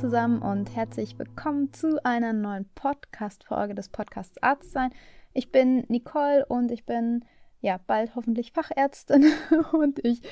zusammen 0.00 0.40
und 0.40 0.74
herzlich 0.74 1.18
willkommen 1.18 1.74
zu 1.74 2.02
einer 2.06 2.32
neuen 2.32 2.64
Podcast-Folge 2.74 3.74
des 3.74 3.90
Podcasts 3.90 4.42
Arztsein. 4.42 4.92
Ich 5.34 5.52
bin 5.52 5.84
Nicole 5.88 6.46
und 6.46 6.70
ich 6.70 6.86
bin 6.86 7.22
ja 7.60 7.78
bald 7.86 8.14
hoffentlich 8.14 8.52
Fachärztin 8.52 9.26
und 9.72 10.02
ich 10.02 10.22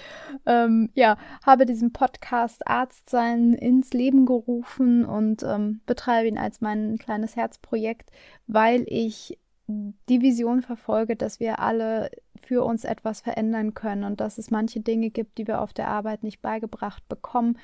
ähm, 0.47 0.89
ja 0.95 1.19
habe 1.45 1.67
diesen 1.67 1.93
Podcast 1.93 2.67
Arztsein 2.67 3.53
ins 3.53 3.93
Leben 3.93 4.25
gerufen 4.25 5.05
und 5.05 5.43
ähm, 5.43 5.83
betreibe 5.85 6.29
ihn 6.29 6.39
als 6.39 6.63
mein 6.63 6.97
kleines 6.97 7.37
Herzprojekt, 7.37 8.11
weil 8.47 8.87
ich 8.87 9.39
die 9.67 10.23
Vision 10.23 10.63
verfolge, 10.63 11.15
dass 11.15 11.41
wir 11.41 11.59
alle 11.59 12.11
für 12.43 12.65
uns 12.65 12.85
etwas 12.85 13.21
verändern 13.21 13.75
können 13.75 14.05
und 14.05 14.23
dass 14.23 14.39
es 14.39 14.51
manche 14.51 14.81
Dinge 14.81 15.11
gibt, 15.11 15.37
die 15.37 15.47
wir 15.47 15.61
auf 15.61 15.75
der 15.75 15.89
Arbeit 15.89 16.23
nicht 16.23 16.41
beigebracht 16.41 17.07
bekommen, 17.07 17.59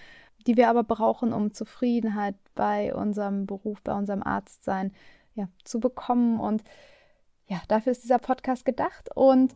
die 0.47 0.57
wir 0.57 0.69
aber 0.69 0.85
brauchen, 0.85 1.33
um 1.33 1.53
Zufriedenheit 1.53 2.35
bei 2.55 2.95
unserem 2.95 3.47
Beruf, 3.47 3.81
bei 3.83 3.95
unserem 3.95 4.23
Arztsein 4.23 4.93
ja, 5.35 5.49
zu 5.65 5.81
bekommen. 5.81 6.41
Und 6.41 6.63
ja, 7.47 7.61
dafür 7.69 7.93
ist 7.93 8.05
dieser 8.05 8.19
Podcast 8.19 8.65
gedacht. 8.65 9.11
Und 9.15 9.55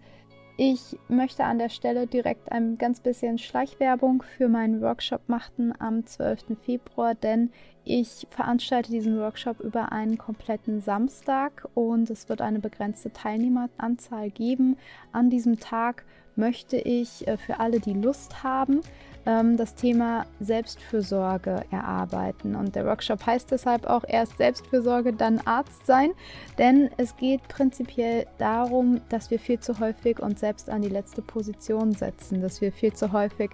ich 0.61 0.99
möchte 1.07 1.45
an 1.45 1.59
der 1.59 1.69
Stelle 1.69 2.09
direkt 2.09 2.51
ein 2.51 2.79
ganz 2.79 2.99
bisschen 2.99 3.39
Schleichwerbung 3.39 4.23
für 4.23 4.49
meinen 4.49 4.81
Workshop 4.81 5.29
machen 5.29 5.73
am 5.79 6.05
12. 6.05 6.59
Februar, 6.61 7.15
denn 7.15 7.53
ich 7.85 8.27
veranstalte 8.31 8.91
diesen 8.91 9.21
Workshop 9.21 9.61
über 9.61 9.93
einen 9.93 10.19
kompletten 10.19 10.81
Samstag 10.81 11.69
und 11.75 12.11
es 12.11 12.29
wird 12.29 12.41
eine 12.41 12.59
begrenzte 12.59 13.13
Teilnehmeranzahl 13.13 14.31
geben. 14.31 14.77
An 15.13 15.31
diesem 15.31 15.61
Tag 15.61 16.05
möchte 16.35 16.77
ich 16.77 17.29
äh, 17.29 17.37
für 17.37 17.61
alle, 17.61 17.79
die 17.79 17.95
Lust 17.95 18.43
haben, 18.43 18.81
ähm, 19.29 19.59
das 19.59 19.75
Thema 19.75 20.25
Selbstfürsorge 20.41 21.63
erarbeiten. 21.71 22.57
Und 22.57 22.75
der 22.75 22.87
Workshop 22.87 23.27
heißt 23.27 23.51
deshalb 23.51 23.87
auch 23.87 24.05
erst 24.09 24.39
Selbstfürsorge, 24.39 25.13
dann 25.13 25.41
Arzt 25.45 25.87
sein, 25.87 26.13
denn 26.57 26.91
es 26.97 27.15
geht 27.17 27.47
prinzipiell 27.49 28.27
darum, 28.39 29.03
dass 29.11 29.31
wir 29.31 29.39
viel 29.39 29.61
zu 29.61 29.79
häufig 29.79 30.21
uns 30.21 30.41
selbst 30.41 30.71
an 30.71 30.81
die 30.81 30.89
letzte 30.89 31.21
Position 31.21 31.93
setzen, 31.93 32.41
dass 32.41 32.63
wir 32.63 32.73
viel 32.73 32.95
zu 32.95 33.13
häufig 33.13 33.51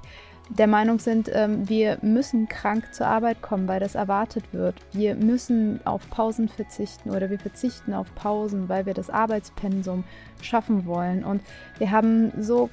der 0.51 0.67
Meinung 0.67 0.99
sind, 0.99 1.31
ähm, 1.33 1.69
wir 1.69 1.99
müssen 2.03 2.49
krank 2.49 2.93
zur 2.93 3.07
Arbeit 3.07 3.41
kommen, 3.41 3.67
weil 3.67 3.81
das 3.81 3.95
erwartet 3.95 4.45
wird. 4.53 4.75
Wir 4.93 5.15
müssen 5.15 5.81
auf 5.87 6.09
Pausen 6.11 6.49
verzichten 6.49 7.11
oder 7.11 7.31
wir 7.31 7.39
verzichten 7.39 7.95
auf 7.95 8.15
Pausen, 8.15 8.69
weil 8.69 8.85
wir 8.85 8.93
das 8.93 9.09
Arbeitspensum 9.09 10.05
schaffen 10.43 10.85
wollen. 10.85 11.25
Und 11.25 11.41
wir 11.79 11.91
haben 11.91 12.31
so 12.43 12.69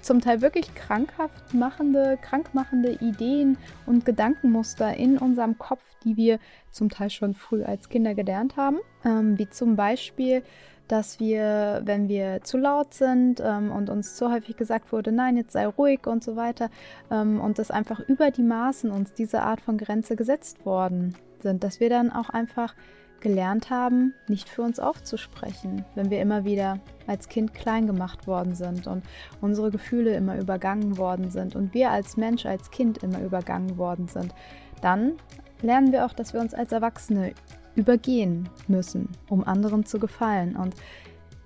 zum 0.00 0.20
Teil 0.20 0.40
wirklich 0.40 0.74
krankhaft 0.74 1.54
machende, 1.54 2.18
krankmachende 2.20 2.92
Ideen 3.00 3.58
und 3.86 4.04
Gedankenmuster 4.04 4.96
in 4.96 5.18
unserem 5.18 5.58
Kopf, 5.58 5.82
die 6.04 6.16
wir 6.16 6.38
zum 6.70 6.88
Teil 6.88 7.10
schon 7.10 7.34
früh 7.34 7.64
als 7.64 7.88
Kinder 7.88 8.14
gelernt 8.14 8.56
haben. 8.56 8.78
Ähm, 9.04 9.38
wie 9.38 9.48
zum 9.48 9.76
Beispiel, 9.76 10.42
dass 10.88 11.20
wir, 11.20 11.82
wenn 11.84 12.08
wir 12.08 12.42
zu 12.42 12.56
laut 12.56 12.94
sind 12.94 13.40
ähm, 13.44 13.70
und 13.70 13.90
uns 13.90 14.16
zu 14.16 14.30
häufig 14.32 14.56
gesagt 14.56 14.92
wurde, 14.92 15.12
nein, 15.12 15.36
jetzt 15.36 15.52
sei 15.52 15.66
ruhig 15.66 16.06
und 16.06 16.24
so 16.24 16.34
weiter, 16.36 16.70
ähm, 17.10 17.40
und 17.40 17.58
dass 17.58 17.70
einfach 17.70 18.00
über 18.00 18.30
die 18.30 18.42
Maßen 18.42 18.90
uns 18.90 19.12
diese 19.12 19.42
Art 19.42 19.60
von 19.60 19.76
Grenze 19.76 20.16
gesetzt 20.16 20.64
worden 20.64 21.14
sind, 21.40 21.62
dass 21.62 21.78
wir 21.80 21.90
dann 21.90 22.10
auch 22.10 22.30
einfach 22.30 22.74
gelernt 23.20 23.70
haben, 23.70 24.14
nicht 24.28 24.48
für 24.48 24.62
uns 24.62 24.78
aufzusprechen, 24.78 25.84
wenn 25.94 26.10
wir 26.10 26.20
immer 26.20 26.44
wieder 26.44 26.78
als 27.06 27.28
Kind 27.28 27.54
klein 27.54 27.86
gemacht 27.86 28.26
worden 28.26 28.54
sind 28.54 28.86
und 28.86 29.02
unsere 29.40 29.70
Gefühle 29.70 30.14
immer 30.14 30.38
übergangen 30.38 30.98
worden 30.98 31.30
sind 31.30 31.56
und 31.56 31.74
wir 31.74 31.90
als 31.90 32.16
Mensch, 32.16 32.46
als 32.46 32.70
Kind 32.70 32.98
immer 32.98 33.20
übergangen 33.20 33.78
worden 33.78 34.08
sind, 34.08 34.34
dann 34.82 35.14
lernen 35.62 35.92
wir 35.92 36.06
auch, 36.06 36.12
dass 36.12 36.32
wir 36.32 36.40
uns 36.40 36.54
als 36.54 36.72
Erwachsene 36.72 37.32
übergehen 37.74 38.48
müssen, 38.66 39.08
um 39.28 39.44
anderen 39.44 39.86
zu 39.86 39.98
gefallen. 39.98 40.56
Und 40.56 40.74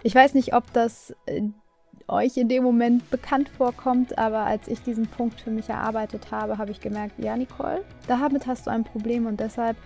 ich 0.02 0.14
weiß 0.14 0.34
nicht, 0.34 0.54
ob 0.54 0.72
das 0.72 1.14
äh, 1.26 1.42
euch 2.08 2.36
in 2.36 2.48
dem 2.48 2.64
Moment 2.64 3.10
bekannt 3.10 3.48
vorkommt, 3.48 4.18
aber 4.18 4.40
als 4.40 4.68
ich 4.68 4.82
diesen 4.82 5.06
Punkt 5.06 5.40
für 5.40 5.50
mich 5.50 5.68
erarbeitet 5.68 6.30
habe, 6.30 6.58
habe 6.58 6.70
ich 6.70 6.80
gemerkt, 6.80 7.18
ja, 7.18 7.36
Nicole, 7.36 7.84
damit 8.08 8.46
hast 8.46 8.66
du 8.66 8.70
ein 8.70 8.84
Problem 8.84 9.26
und 9.26 9.40
deshalb 9.40 9.76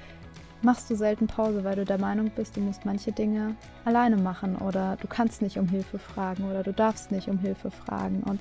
machst 0.62 0.90
du 0.90 0.96
selten 0.96 1.26
Pause, 1.26 1.64
weil 1.64 1.76
du 1.76 1.84
der 1.84 1.98
Meinung 1.98 2.30
bist, 2.34 2.56
du 2.56 2.60
musst 2.60 2.84
manche 2.84 3.12
Dinge 3.12 3.56
alleine 3.84 4.16
machen 4.16 4.56
oder 4.56 4.96
du 5.00 5.06
kannst 5.06 5.42
nicht 5.42 5.58
um 5.58 5.68
Hilfe 5.68 5.98
fragen 5.98 6.44
oder 6.44 6.62
du 6.62 6.72
darfst 6.72 7.12
nicht 7.12 7.28
um 7.28 7.38
Hilfe 7.38 7.70
fragen. 7.70 8.22
Und 8.22 8.40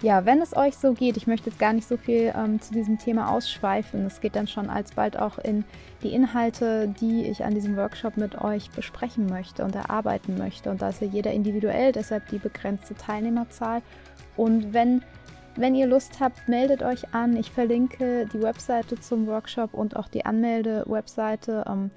ja, 0.00 0.24
wenn 0.24 0.40
es 0.40 0.56
euch 0.56 0.76
so 0.76 0.92
geht, 0.92 1.16
ich 1.16 1.26
möchte 1.26 1.50
jetzt 1.50 1.58
gar 1.58 1.72
nicht 1.72 1.88
so 1.88 1.96
viel 1.96 2.32
ähm, 2.36 2.60
zu 2.60 2.72
diesem 2.72 2.98
Thema 2.98 3.30
ausschweifen. 3.32 4.06
Es 4.06 4.20
geht 4.20 4.36
dann 4.36 4.46
schon 4.46 4.70
alsbald 4.70 5.18
auch 5.18 5.38
in 5.38 5.64
die 6.04 6.12
Inhalte, 6.12 6.86
die 7.00 7.24
ich 7.24 7.44
an 7.44 7.54
diesem 7.54 7.76
Workshop 7.76 8.16
mit 8.16 8.40
euch 8.40 8.70
besprechen 8.70 9.26
möchte 9.26 9.64
und 9.64 9.74
erarbeiten 9.74 10.38
möchte. 10.38 10.70
Und 10.70 10.82
da 10.82 10.90
ist 10.90 11.00
ja 11.00 11.08
jeder 11.08 11.32
individuell, 11.32 11.90
deshalb 11.90 12.28
die 12.28 12.38
begrenzte 12.38 12.94
Teilnehmerzahl. 12.94 13.82
Und 14.36 14.72
wenn 14.72 15.02
wenn 15.58 15.74
ihr 15.74 15.86
Lust 15.86 16.20
habt, 16.20 16.48
meldet 16.48 16.82
euch 16.82 17.14
an. 17.14 17.36
Ich 17.36 17.50
verlinke 17.50 18.26
die 18.32 18.40
Webseite 18.40 18.98
zum 19.00 19.26
Workshop 19.26 19.74
und 19.74 19.96
auch 19.96 20.08
die 20.08 20.24
Anmelde-Webseite. 20.24 21.64
Ähm, 21.68 21.90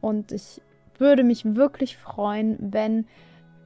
und 0.00 0.32
ich 0.32 0.62
würde 0.96 1.24
mich 1.24 1.56
wirklich 1.56 1.96
freuen, 1.96 2.56
wenn, 2.60 3.06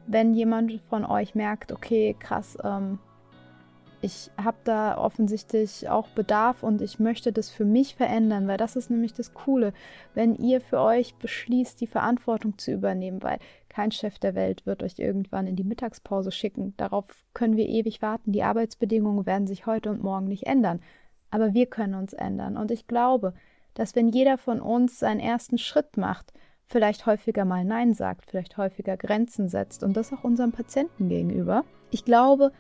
wenn 0.07 0.35
jemand 0.35 0.73
von 0.89 1.05
euch 1.05 1.35
merkt, 1.35 1.73
okay, 1.73 2.17
krass, 2.19 2.57
ähm, 2.65 2.99
ich 4.01 4.31
habe 4.37 4.59
da 4.65 4.99
offensichtlich 4.99 5.89
auch 5.89 6.09
Bedarf 6.09 6.63
und 6.63 6.83
ich 6.83 6.99
möchte 6.99 7.33
das 7.33 7.51
für 7.51 7.65
mich 7.65 7.95
verändern, 7.95 8.47
weil 8.47 8.59
das 8.59 8.77
ist 8.77 8.91
nämlich 8.91 9.15
das 9.15 9.33
Coole, 9.33 9.73
wenn 10.13 10.35
ihr 10.37 10.61
für 10.61 10.81
euch 10.81 11.15
beschließt, 11.15 11.81
die 11.81 11.87
Verantwortung 11.87 12.59
zu 12.59 12.71
übernehmen, 12.71 13.23
weil 13.23 13.39
kein 13.75 13.91
Chef 13.91 14.21
der 14.21 14.37
Welt 14.37 14.67
wird 14.67 14.85
euch 14.85 15.01
irgendwann 15.01 15.49
in 15.49 15.57
die 15.57 15.65
Mittagspause 15.65 16.31
schicken. 16.31 16.75
Darauf 16.77 17.07
können 17.35 17.57
wir 17.57 17.69
ewig 17.69 18.03
warten. 18.03 18.31
Die 18.31 18.45
Arbeitsbedingungen 18.45 19.27
werden 19.27 19.49
sich 19.49 19.67
heute 19.67 19.91
und 19.91 20.01
morgen 20.01 20.29
nicht 20.29 20.47
ändern. 20.47 20.81
Aber 21.33 21.55
wir 21.55 21.67
können 21.67 21.95
uns 21.95 22.13
ändern. 22.13 22.57
Und 22.57 22.71
ich 22.71 22.87
glaube, 22.87 23.35
dass 23.75 23.97
wenn 23.97 24.09
jeder 24.09 24.39
von 24.39 24.61
uns 24.61 25.01
seinen 25.01 25.19
ersten 25.19 25.59
Schritt 25.59 25.97
macht, 25.97 26.33
vielleicht 26.67 27.05
häufiger 27.07 27.45
mal 27.45 27.65
Nein 27.65 27.95
sagt, 27.95 28.27
vielleicht 28.31 28.57
häufiger 28.59 28.97
Grenzen 28.97 29.49
setzt 29.49 29.83
und 29.83 29.97
das 29.97 30.13
auch 30.13 30.23
unserem 30.23 30.53
Patienten 30.53 31.09
gegenüber. 31.09 31.65
Ich 31.91 32.05
glaube, 32.05 32.53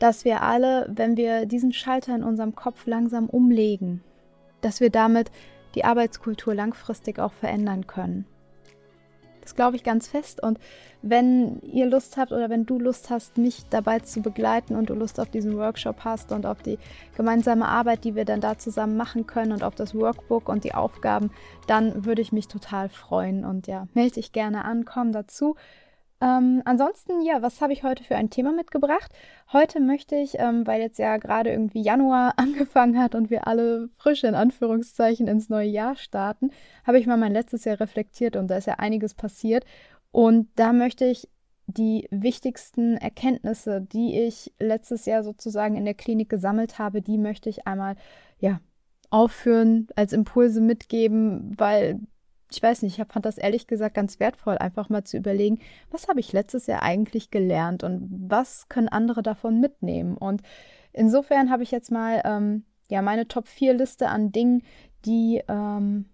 dass 0.00 0.26
wir 0.26 0.42
alle, 0.42 0.86
wenn 0.94 1.16
wir 1.16 1.46
diesen 1.46 1.72
Schalter 1.72 2.14
in 2.14 2.22
unserem 2.22 2.54
Kopf 2.54 2.86
langsam 2.86 3.30
umlegen, 3.30 4.04
dass 4.60 4.80
wir 4.80 4.90
damit 4.90 5.30
die 5.74 5.86
Arbeitskultur 5.86 6.54
langfristig 6.54 7.18
auch 7.18 7.32
verändern 7.32 7.86
können. 7.86 8.26
Das 9.42 9.54
glaube 9.54 9.76
ich 9.76 9.84
ganz 9.84 10.06
fest. 10.06 10.42
Und 10.42 10.58
wenn 11.02 11.60
ihr 11.62 11.86
Lust 11.86 12.16
habt 12.16 12.32
oder 12.32 12.48
wenn 12.48 12.64
du 12.64 12.78
Lust 12.78 13.10
hast, 13.10 13.36
mich 13.36 13.64
dabei 13.68 13.98
zu 13.98 14.22
begleiten 14.22 14.76
und 14.76 14.88
du 14.88 14.94
Lust 14.94 15.20
auf 15.20 15.28
diesen 15.28 15.56
Workshop 15.58 16.04
hast 16.04 16.32
und 16.32 16.46
auf 16.46 16.62
die 16.62 16.78
gemeinsame 17.16 17.66
Arbeit, 17.66 18.04
die 18.04 18.14
wir 18.14 18.24
dann 18.24 18.40
da 18.40 18.56
zusammen 18.56 18.96
machen 18.96 19.26
können 19.26 19.52
und 19.52 19.64
auf 19.64 19.74
das 19.74 19.94
Workbook 19.94 20.48
und 20.48 20.64
die 20.64 20.74
Aufgaben, 20.74 21.30
dann 21.66 22.04
würde 22.04 22.22
ich 22.22 22.32
mich 22.32 22.48
total 22.48 22.88
freuen. 22.88 23.44
Und 23.44 23.66
ja, 23.66 23.88
melde 23.94 24.14
dich 24.14 24.32
gerne 24.32 24.64
an, 24.64 24.84
komm 24.84 25.12
dazu. 25.12 25.56
Ähm, 26.22 26.62
ansonsten, 26.64 27.20
ja, 27.22 27.42
was 27.42 27.60
habe 27.60 27.72
ich 27.72 27.82
heute 27.82 28.04
für 28.04 28.14
ein 28.14 28.30
Thema 28.30 28.52
mitgebracht? 28.52 29.12
Heute 29.52 29.80
möchte 29.80 30.14
ich, 30.14 30.38
ähm, 30.38 30.64
weil 30.68 30.80
jetzt 30.80 31.00
ja 31.00 31.16
gerade 31.16 31.50
irgendwie 31.50 31.82
Januar 31.82 32.34
angefangen 32.38 32.96
hat 32.96 33.16
und 33.16 33.28
wir 33.28 33.48
alle 33.48 33.88
frisch 33.96 34.22
in 34.22 34.36
Anführungszeichen 34.36 35.26
ins 35.26 35.48
neue 35.48 35.68
Jahr 35.68 35.96
starten, 35.96 36.50
habe 36.86 37.00
ich 37.00 37.08
mal 37.08 37.16
mein 37.16 37.32
letztes 37.32 37.64
Jahr 37.64 37.80
reflektiert 37.80 38.36
und 38.36 38.46
da 38.48 38.56
ist 38.56 38.68
ja 38.68 38.74
einiges 38.74 39.14
passiert. 39.14 39.64
Und 40.12 40.48
da 40.54 40.72
möchte 40.72 41.06
ich 41.06 41.28
die 41.66 42.06
wichtigsten 42.12 42.96
Erkenntnisse, 42.98 43.80
die 43.80 44.20
ich 44.20 44.52
letztes 44.60 45.06
Jahr 45.06 45.24
sozusagen 45.24 45.76
in 45.76 45.84
der 45.84 45.94
Klinik 45.94 46.28
gesammelt 46.28 46.78
habe, 46.78 47.02
die 47.02 47.18
möchte 47.18 47.48
ich 47.48 47.66
einmal, 47.66 47.96
ja, 48.38 48.60
aufführen, 49.10 49.88
als 49.96 50.12
Impulse 50.12 50.60
mitgeben, 50.60 51.52
weil 51.58 52.00
ich 52.52 52.62
weiß 52.62 52.82
nicht, 52.82 52.98
ich 52.98 53.06
fand 53.06 53.24
das 53.24 53.38
ehrlich 53.38 53.66
gesagt 53.66 53.94
ganz 53.94 54.20
wertvoll, 54.20 54.58
einfach 54.58 54.88
mal 54.88 55.04
zu 55.04 55.16
überlegen, 55.16 55.58
was 55.90 56.08
habe 56.08 56.20
ich 56.20 56.32
letztes 56.32 56.66
Jahr 56.66 56.82
eigentlich 56.82 57.30
gelernt 57.30 57.82
und 57.82 58.08
was 58.28 58.68
können 58.68 58.88
andere 58.88 59.22
davon 59.22 59.60
mitnehmen. 59.60 60.16
Und 60.16 60.42
insofern 60.92 61.50
habe 61.50 61.62
ich 61.62 61.70
jetzt 61.70 61.90
mal 61.90 62.20
ähm, 62.24 62.64
ja 62.88 63.02
meine 63.02 63.28
Top 63.28 63.48
4 63.48 63.74
Liste 63.74 64.08
an 64.08 64.32
Dingen, 64.32 64.62
die, 65.04 65.42
ähm, 65.48 66.06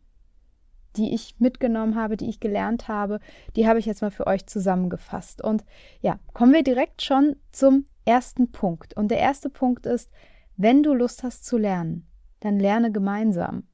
die 0.97 1.15
ich 1.15 1.37
mitgenommen 1.39 1.97
habe, 1.97 2.17
die 2.17 2.29
ich 2.29 2.41
gelernt 2.41 2.89
habe, 2.89 3.21
die 3.57 3.67
habe 3.67 3.79
ich 3.79 3.87
jetzt 3.87 4.03
mal 4.03 4.11
für 4.11 4.27
euch 4.27 4.47
zusammengefasst. 4.47 5.43
Und 5.43 5.65
ja, 6.01 6.19
kommen 6.33 6.53
wir 6.53 6.63
direkt 6.63 7.03
schon 7.03 7.37
zum 7.53 7.85
ersten 8.05 8.51
Punkt. 8.51 8.95
Und 8.95 9.11
der 9.11 9.19
erste 9.19 9.51
Punkt 9.51 9.87
ist, 9.87 10.11
wenn 10.57 10.83
du 10.83 10.95
Lust 10.95 11.23
hast 11.23 11.45
zu 11.45 11.59
lernen, 11.59 12.07
dann 12.41 12.59
lerne 12.59 12.91
gemeinsam. 12.91 13.65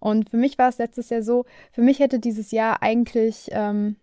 Und 0.00 0.30
für 0.30 0.36
mich 0.36 0.58
war 0.58 0.68
es 0.68 0.78
letztes 0.78 1.10
Jahr 1.10 1.22
so, 1.22 1.44
für 1.72 1.82
mich 1.82 1.98
hätte 1.98 2.18
dieses 2.18 2.50
Jahr 2.50 2.82
eigentlich, 2.82 3.48
ähm, 3.52 3.96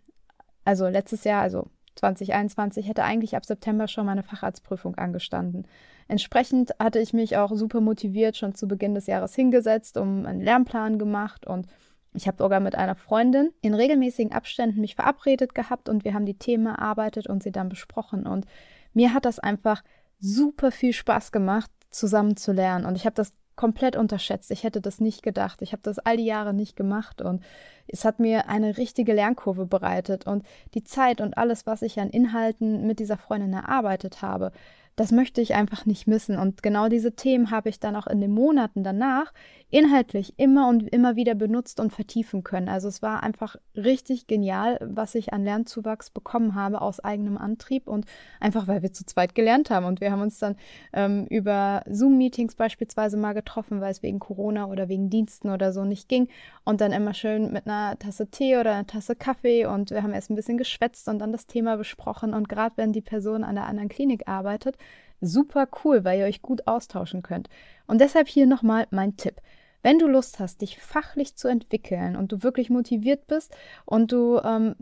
also 0.64 0.88
letztes 0.88 1.24
Jahr, 1.24 1.42
also 1.42 1.68
2021 1.96 2.88
hätte 2.88 3.04
eigentlich 3.04 3.36
ab 3.36 3.46
September 3.46 3.88
schon 3.88 4.06
meine 4.06 4.24
Facharztprüfung 4.24 4.96
angestanden. 4.96 5.68
Entsprechend 6.08 6.76
hatte 6.80 7.00
ich 7.00 7.14
mich 7.14 7.38
auch 7.38 7.52
super 7.56 7.82
motiviert 7.82 8.38
schon 8.38 8.54
zu 8.54 8.68
Beginn 8.68 8.94
des 8.94 9.08
Jahres 9.08 9.34
hingesetzt, 9.34 9.98
um 9.98 10.26
einen 10.26 10.42
Lernplan 10.42 11.00
gemacht 11.00 11.48
und 11.48 11.68
ich 12.16 12.28
habe 12.28 12.38
sogar 12.42 12.60
mit 12.60 12.76
einer 12.76 12.96
Freundin 12.96 13.52
in 13.62 13.74
regelmäßigen 13.74 14.32
Abständen 14.32 14.82
mich 14.82 14.96
verabredet 14.96 15.54
gehabt 15.54 15.90
und 15.90 16.06
wir 16.06 16.14
haben 16.14 16.26
die 16.26 16.38
Themen 16.38 16.68
erarbeitet 16.68 17.28
und 17.28 17.44
sie 17.44 17.52
dann 17.52 17.70
besprochen. 17.70 18.26
Und 18.26 18.46
mir 18.94 19.14
hat 19.14 19.26
das 19.26 19.40
einfach 19.40 19.84
super 20.20 20.72
viel 20.72 20.94
Spaß 20.94 21.34
gemacht, 21.34 21.70
zusammen 21.90 22.38
zu 22.38 22.54
lernen. 22.54 22.86
Und 22.86 22.96
ich 22.96 23.06
habe 23.06 23.16
das 23.16 23.34
komplett 23.56 23.96
unterschätzt. 23.96 24.52
Ich 24.52 24.64
hätte 24.64 24.82
das 24.82 25.00
nicht 25.00 25.24
gedacht. 25.24 25.62
Ich 25.62 25.72
habe 25.72 25.82
das 25.84 26.00
all 26.00 26.18
die 26.18 26.26
Jahre 26.26 26.54
nicht 26.54 26.76
gemacht 26.76 27.22
und 27.22 27.44
es 27.88 28.06
hat 28.06 28.20
mir 28.20 28.50
eine 28.50 28.78
richtige 28.78 29.14
Lernkurve 29.14 29.66
bereitet 29.66 30.28
und 30.28 30.46
die 30.74 30.84
Zeit 30.84 31.22
und 31.22 31.38
alles, 31.38 31.66
was 31.66 31.82
ich 31.82 32.00
an 32.00 32.10
Inhalten 32.10 32.86
mit 32.88 33.00
dieser 33.00 33.18
Freundin 33.18 33.54
erarbeitet 33.54 34.22
habe, 34.22 34.52
das 34.96 35.12
möchte 35.12 35.42
ich 35.42 35.56
einfach 35.56 35.86
nicht 35.86 36.08
missen. 36.08 36.38
Und 36.38 36.64
genau 36.64 36.88
diese 36.88 37.16
Themen 37.16 37.52
habe 37.52 37.70
ich 37.70 37.80
dann 37.80 37.96
auch 37.96 38.08
in 38.08 38.22
den 38.22 38.32
Monaten 38.32 38.84
danach 38.84 39.34
inhaltlich 39.70 40.36
immer 40.38 40.70
und 40.70 40.88
immer 40.94 41.18
wieder 41.18 41.36
benutzt 41.36 41.82
und 41.82 41.92
vertiefen 41.92 42.44
können. 42.44 42.70
Also 42.70 42.88
es 42.88 43.02
war 43.02 43.24
einfach 43.24 43.58
richtig 43.76 44.26
genial, 44.28 44.80
was 44.82 45.16
ich 45.16 45.34
an 45.34 45.44
Lernzuwachs 45.44 46.12
bekommen 46.12 46.56
habe 46.56 46.80
aus 46.82 47.02
eigenem 47.02 47.38
Antrieb 47.38 47.88
und 47.88 48.06
einfach, 48.40 48.68
weil 48.68 48.84
wir 48.84 48.94
zu 48.94 49.06
zweit 49.06 49.36
gelernt 49.36 49.70
haben. 49.70 49.86
Und 49.86 50.00
wir 50.00 50.12
haben 50.12 50.22
uns 50.22 50.40
dann 50.40 50.56
ähm, 50.94 51.26
über 51.30 51.84
Zoom-Meetings 51.90 52.56
beispielsweise 52.56 53.18
mal 53.18 53.34
getroffen, 53.34 53.82
weil 53.82 53.92
es 53.92 54.02
wegen 54.02 54.20
Corona 54.20 54.68
oder 54.68 54.88
wegen 54.88 55.10
Diensten 55.10 55.50
oder 55.50 55.74
so 55.74 55.84
nicht 55.84 56.08
ging. 56.08 56.30
Und 56.64 56.80
dann 56.80 56.94
immer 56.94 57.14
schön 57.14 57.52
mit 57.52 57.68
einer 57.68 58.00
Tasse 58.00 58.30
Tee 58.30 58.58
oder 58.58 58.72
einer 58.72 58.88
Tasse 58.88 59.16
Kaffee 59.16 59.66
und 59.66 59.90
wir 59.92 60.04
haben 60.04 60.14
erst 60.14 60.30
ein 60.30 60.36
bisschen 60.36 60.58
geschwätzt 60.58 61.10
und 61.10 61.20
dann 61.20 61.34
das 61.34 61.48
Thema 61.48 61.76
besprochen. 61.76 62.34
Und 62.34 62.48
gerade 62.48 62.78
wenn 62.78 62.94
die 62.94 63.02
Person 63.02 63.44
an 63.44 63.56
der 63.56 63.66
anderen 63.66 63.90
Klinik 63.90 64.28
arbeitet, 64.28 64.78
super 65.22 65.68
cool, 65.84 66.04
weil 66.04 66.20
ihr 66.20 66.26
euch 66.26 66.42
gut 66.42 66.68
austauschen 66.68 67.24
könnt. 67.24 67.50
Und 67.88 68.02
deshalb 68.02 68.28
hier 68.28 68.48
nochmal 68.48 68.88
mein 68.92 69.18
Tipp. 69.18 69.42
Wenn 69.82 70.00
du 70.00 70.08
Lust 70.08 70.40
hast, 70.40 70.62
dich 70.62 70.80
fachlich 70.80 71.36
zu 71.36 71.48
entwickeln 71.48 72.16
und 72.16 72.32
du 72.32 72.42
wirklich 72.42 72.70
motiviert 72.70 73.28
bist 73.28 73.56
und 73.86 74.12
du 74.12 74.40
ähm, 74.44 74.76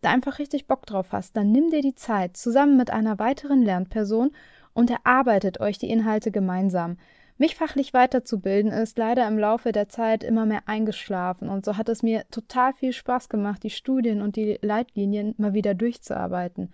da 0.00 0.10
einfach 0.10 0.38
richtig 0.38 0.66
Bock 0.66 0.86
drauf 0.86 1.12
hast, 1.12 1.36
dann 1.36 1.52
nimm 1.52 1.70
dir 1.70 1.82
die 1.82 1.94
Zeit 1.94 2.36
zusammen 2.36 2.76
mit 2.76 2.90
einer 2.90 3.18
weiteren 3.18 3.62
Lernperson 3.62 4.32
und 4.72 4.90
erarbeitet 4.90 5.60
euch 5.60 5.78
die 5.78 5.90
Inhalte 5.90 6.30
gemeinsam. 6.30 6.96
Mich 7.38 7.54
fachlich 7.54 7.94
weiterzubilden 7.94 8.70
ist 8.70 8.98
leider 8.98 9.26
im 9.26 9.38
Laufe 9.38 9.72
der 9.72 9.88
Zeit 9.88 10.24
immer 10.24 10.44
mehr 10.46 10.62
eingeschlafen 10.66 11.48
und 11.48 11.64
so 11.64 11.76
hat 11.76 11.88
es 11.88 12.02
mir 12.02 12.24
total 12.30 12.74
viel 12.74 12.92
Spaß 12.92 13.28
gemacht, 13.28 13.62
die 13.62 13.70
Studien 13.70 14.20
und 14.20 14.36
die 14.36 14.58
Leitlinien 14.60 15.34
mal 15.38 15.54
wieder 15.54 15.74
durchzuarbeiten. 15.74 16.72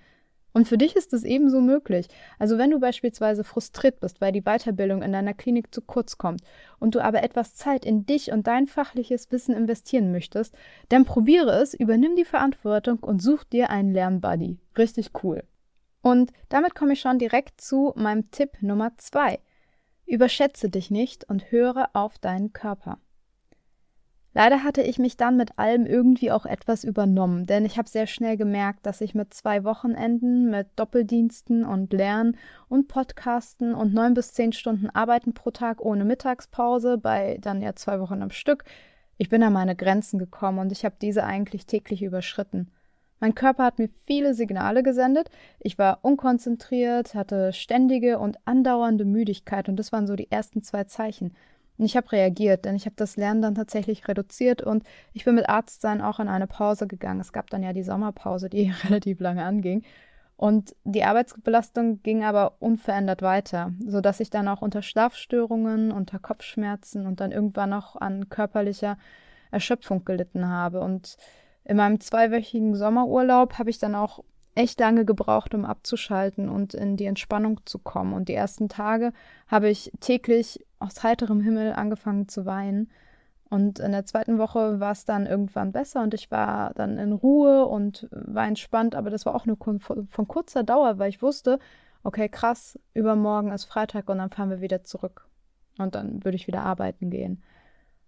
Und 0.56 0.67
für 0.67 0.79
dich 0.79 0.97
ist 0.97 1.12
es 1.12 1.23
ebenso 1.23 1.61
möglich. 1.61 2.08
Also 2.38 2.56
wenn 2.56 2.70
du 2.70 2.81
beispielsweise 2.81 3.44
frustriert 3.44 4.00
bist, 4.00 4.23
weil 4.23 4.32
die 4.32 4.41
Weiterbildung 4.41 5.03
in 5.03 5.12
deiner 5.12 5.35
Klinik 5.35 5.75
zu 5.75 5.82
kurz 5.82 6.17
kommt 6.17 6.41
und 6.79 6.94
du 6.94 7.05
aber 7.05 7.23
etwas 7.23 7.56
Zeit 7.56 7.85
in 7.85 8.06
dich 8.06 8.32
und 8.32 8.47
dein 8.47 8.67
fachliches 8.67 9.31
Wissen 9.31 9.55
investieren 9.55 10.12
möchtest, 10.12 10.55
dann 10.88 11.05
probiere 11.05 11.61
es, 11.61 11.75
übernimm 11.75 12.17
die 12.17 12.25
Verantwortung 12.25 13.00
und 13.00 13.20
such 13.20 13.44
dir 13.44 13.69
einen 13.69 13.93
Lernbuddy. 13.93 14.58
Richtig 14.79 15.11
cool. 15.23 15.44
Und 16.00 16.32
damit 16.49 16.75
komme 16.75 16.94
ich 16.94 17.00
schon 17.00 17.19
direkt 17.19 17.61
zu 17.61 17.93
meinem 17.94 18.31
Tipp 18.31 18.62
Nummer 18.62 18.97
zwei. 18.97 19.41
Überschätze 20.06 20.70
dich 20.70 20.91
nicht 20.91 21.29
und 21.29 21.52
höre 21.52 21.91
auf 21.93 22.17
deinen 22.17 22.55
Körper. 22.55 22.99
Leider 24.37 24.62
hatte 24.62 24.83
ich 24.83 24.99
mich 24.99 25.17
dann 25.17 25.38
mit 25.38 25.59
allem 25.59 25.87
irgendwie 25.87 26.31
auch 26.31 26.44
etwas 26.44 26.85
übernommen, 26.85 27.47
denn 27.47 27.65
ich 27.65 27.79
habe 27.79 27.88
sehr 27.88 28.06
schnell 28.06 28.37
gemerkt, 28.37 28.85
dass 28.85 29.00
ich 29.00 29.15
mit 29.15 29.33
zwei 29.33 29.65
Wochenenden, 29.65 30.50
mit 30.50 30.67
Doppeldiensten 30.77 31.65
und 31.65 31.91
Lernen 31.94 32.37
und 32.69 32.87
Podcasten 32.87 33.75
und 33.75 33.94
neun 33.94 34.12
bis 34.12 34.35
zehn 34.35 34.53
Stunden 34.53 34.91
Arbeiten 34.91 35.33
pro 35.33 35.53
Tag 35.53 35.81
ohne 35.81 36.05
Mittagspause, 36.05 36.99
bei 36.99 37.38
dann 37.41 37.62
ja 37.62 37.75
zwei 37.77 37.99
Wochen 37.99 38.21
am 38.21 38.29
Stück, 38.29 38.65
ich 39.17 39.31
bin 39.31 39.43
an 39.43 39.55
meine 39.55 39.75
Grenzen 39.75 40.19
gekommen 40.19 40.59
und 40.59 40.71
ich 40.71 40.85
habe 40.85 40.97
diese 41.00 41.25
eigentlich 41.25 41.65
täglich 41.65 42.03
überschritten. 42.03 42.71
Mein 43.21 43.35
Körper 43.35 43.65
hat 43.65 43.79
mir 43.79 43.88
viele 44.06 44.35
Signale 44.35 44.83
gesendet. 44.83 45.31
Ich 45.61 45.79
war 45.79 46.00
unkonzentriert, 46.03 47.15
hatte 47.15 47.55
ständige 47.55 48.19
und 48.19 48.37
andauernde 48.44 49.06
Müdigkeit 49.06 49.71
und 49.71 49.77
das 49.77 49.93
waren 49.93 50.06
so 50.06 50.15
die 50.15 50.31
ersten 50.31 50.62
zwei 50.62 50.85
Zeichen. 50.85 51.33
Und 51.78 51.84
ich 51.84 51.96
habe 51.96 52.12
reagiert, 52.12 52.64
denn 52.64 52.75
ich 52.75 52.87
habe 52.87 52.96
das 52.96 53.17
Lernen 53.17 53.43
dann 53.43 53.55
tatsächlich 53.55 54.08
reduziert 54.08 54.62
und 54.62 54.84
ich 55.12 55.25
bin 55.25 55.34
mit 55.34 55.49
Arztsein 55.49 56.00
auch 56.00 56.20
in 56.20 56.28
eine 56.28 56.46
Pause 56.46 56.87
gegangen. 56.87 57.20
Es 57.20 57.32
gab 57.32 57.50
dann 57.50 57.62
ja 57.62 57.73
die 57.73 57.82
Sommerpause, 57.82 58.49
die 58.49 58.73
relativ 58.84 59.20
lange 59.20 59.44
anging. 59.44 59.82
Und 60.37 60.76
die 60.84 61.05
Arbeitsbelastung 61.05 62.02
ging 62.02 62.23
aber 62.23 62.56
unverändert 62.61 63.23
weiter, 63.23 63.73
sodass 63.87 64.20
ich 64.20 64.28
dann 64.28 64.49
auch 64.49 64.61
unter 64.61 64.82
Schlafstörungen, 64.82 65.93
unter 65.93 66.19
Kopfschmerzen 66.19 67.06
und 67.06 67.20
dann 67.20 67.32
irgendwann 67.32 67.73
auch 67.73 67.96
an 67.96 68.28
körperlicher 68.28 68.99
Erschöpfung 69.50 70.05
gelitten 70.05 70.46
habe. 70.46 70.81
Und 70.81 71.17
in 71.64 71.78
meinem 71.78 72.00
zweiwöchigen 72.00 72.75
Sommerurlaub 72.75 73.58
habe 73.58 73.70
ich 73.70 73.78
dann 73.78 73.94
auch 73.94 74.23
echt 74.55 74.78
lange 74.81 75.05
gebraucht, 75.06 75.55
um 75.55 75.64
abzuschalten 75.64 76.49
und 76.50 76.75
in 76.75 76.96
die 76.96 77.06
Entspannung 77.06 77.61
zu 77.64 77.78
kommen. 77.78 78.12
Und 78.12 78.28
die 78.28 78.34
ersten 78.34 78.69
Tage 78.69 79.12
habe 79.49 79.70
ich 79.70 79.90
täglich 80.00 80.65
aus 80.87 81.03
heiterem 81.03 81.41
Himmel 81.41 81.73
angefangen 81.73 82.29
zu 82.29 82.47
weinen. 82.47 82.91
Und 83.49 83.79
in 83.79 83.93
der 83.93 84.05
zweiten 84.05 84.38
Woche 84.38 84.81
war 84.81 84.93
es 84.93 85.05
dann 85.05 85.27
irgendwann 85.27 85.71
besser 85.73 86.03
und 86.03 86.15
ich 86.15 86.31
war 86.31 86.75
dann 86.75 86.99
in 86.99 87.12
Ruhe 87.12 87.67
und 87.67 88.09
war 88.11 88.47
entspannt, 88.47 88.97
aber 88.97 89.09
das 89.11 89.25
war 89.25 89.37
auch 89.37 89.47
nur 89.47 89.56
von 89.56 90.29
kurzer 90.29 90.65
Dauer, 90.65 90.99
weil 90.99 91.11
ich 91.11 91.23
wusste, 91.23 91.61
okay, 92.03 92.29
krass, 92.29 92.79
übermorgen 92.93 93.53
ist 93.53 93.65
Freitag 93.67 94.09
und 94.09 94.19
dann 94.19 94.31
fahren 94.31 94.50
wir 94.50 94.61
wieder 94.61 94.83
zurück. 94.83 95.29
Und 95.79 95.94
dann 95.94 96.25
würde 96.25 96.37
ich 96.37 96.47
wieder 96.47 96.62
arbeiten 96.62 97.11
gehen. 97.11 97.43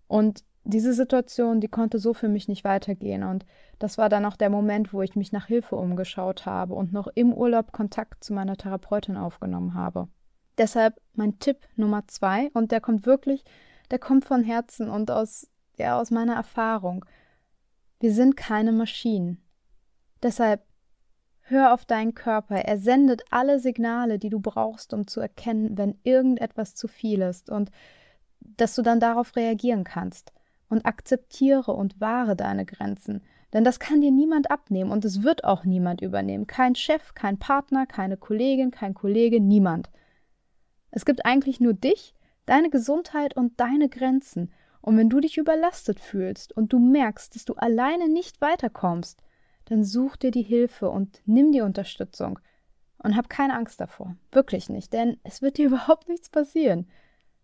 Und 0.08 0.42
diese 0.64 0.92
Situation, 0.92 1.60
die 1.60 1.68
konnte 1.68 1.98
so 1.98 2.14
für 2.14 2.28
mich 2.28 2.48
nicht 2.48 2.64
weitergehen. 2.64 3.22
Und 3.22 3.46
das 3.78 3.96
war 3.96 4.08
dann 4.08 4.24
auch 4.24 4.36
der 4.36 4.50
Moment, 4.50 4.92
wo 4.92 5.02
ich 5.02 5.16
mich 5.16 5.32
nach 5.32 5.46
Hilfe 5.46 5.76
umgeschaut 5.76 6.46
habe 6.46 6.74
und 6.74 6.92
noch 6.92 7.08
im 7.14 7.32
Urlaub 7.32 7.72
Kontakt 7.72 8.24
zu 8.24 8.32
meiner 8.32 8.56
Therapeutin 8.56 9.16
aufgenommen 9.16 9.74
habe. 9.74 10.08
Deshalb 10.58 11.00
mein 11.14 11.38
Tipp 11.38 11.58
Nummer 11.76 12.06
zwei, 12.08 12.50
und 12.52 12.72
der 12.72 12.80
kommt 12.80 13.06
wirklich, 13.06 13.44
der 13.90 13.98
kommt 13.98 14.24
von 14.24 14.42
Herzen 14.42 14.90
und 14.90 15.10
aus, 15.10 15.48
ja, 15.76 15.98
aus 15.98 16.10
meiner 16.10 16.34
Erfahrung. 16.34 17.04
Wir 18.00 18.12
sind 18.12 18.36
keine 18.36 18.72
Maschinen. 18.72 19.42
Deshalb 20.22 20.62
hör 21.42 21.72
auf 21.72 21.84
deinen 21.84 22.14
Körper. 22.14 22.56
Er 22.56 22.78
sendet 22.78 23.22
alle 23.30 23.60
Signale, 23.60 24.18
die 24.18 24.30
du 24.30 24.40
brauchst, 24.40 24.92
um 24.92 25.06
zu 25.06 25.20
erkennen, 25.20 25.78
wenn 25.78 25.98
irgendetwas 26.02 26.74
zu 26.74 26.88
viel 26.88 27.22
ist 27.22 27.50
und 27.50 27.70
dass 28.40 28.74
du 28.74 28.82
dann 28.82 29.00
darauf 29.00 29.36
reagieren 29.36 29.84
kannst 29.84 30.32
und 30.68 30.86
akzeptiere 30.86 31.72
und 31.72 32.00
wahre 32.00 32.36
deine 32.36 32.66
Grenzen. 32.66 33.22
Denn 33.52 33.64
das 33.64 33.80
kann 33.80 34.00
dir 34.00 34.10
niemand 34.10 34.50
abnehmen 34.50 34.90
und 34.90 35.04
es 35.04 35.22
wird 35.22 35.44
auch 35.44 35.64
niemand 35.64 36.02
übernehmen. 36.02 36.46
Kein 36.46 36.74
Chef, 36.74 37.14
kein 37.14 37.38
Partner, 37.38 37.86
keine 37.86 38.16
Kollegin, 38.16 38.70
kein 38.70 38.92
Kollege, 38.94 39.40
niemand. 39.40 39.88
Es 40.90 41.04
gibt 41.04 41.24
eigentlich 41.24 41.60
nur 41.60 41.74
dich, 41.74 42.14
deine 42.46 42.70
Gesundheit 42.70 43.36
und 43.36 43.58
deine 43.60 43.88
Grenzen. 43.88 44.52
Und 44.80 44.96
wenn 44.96 45.10
du 45.10 45.20
dich 45.20 45.36
überlastet 45.36 46.00
fühlst 46.00 46.56
und 46.56 46.72
du 46.72 46.78
merkst, 46.78 47.34
dass 47.34 47.44
du 47.44 47.54
alleine 47.54 48.08
nicht 48.08 48.40
weiterkommst, 48.40 49.22
dann 49.66 49.84
such 49.84 50.16
dir 50.16 50.30
die 50.30 50.42
Hilfe 50.42 50.88
und 50.88 51.20
nimm 51.26 51.52
die 51.52 51.60
Unterstützung. 51.60 52.38
Und 53.02 53.16
hab 53.16 53.28
keine 53.28 53.54
Angst 53.54 53.80
davor. 53.80 54.16
Wirklich 54.32 54.68
nicht, 54.68 54.92
denn 54.92 55.18
es 55.22 55.42
wird 55.42 55.58
dir 55.58 55.66
überhaupt 55.68 56.08
nichts 56.08 56.30
passieren. 56.30 56.88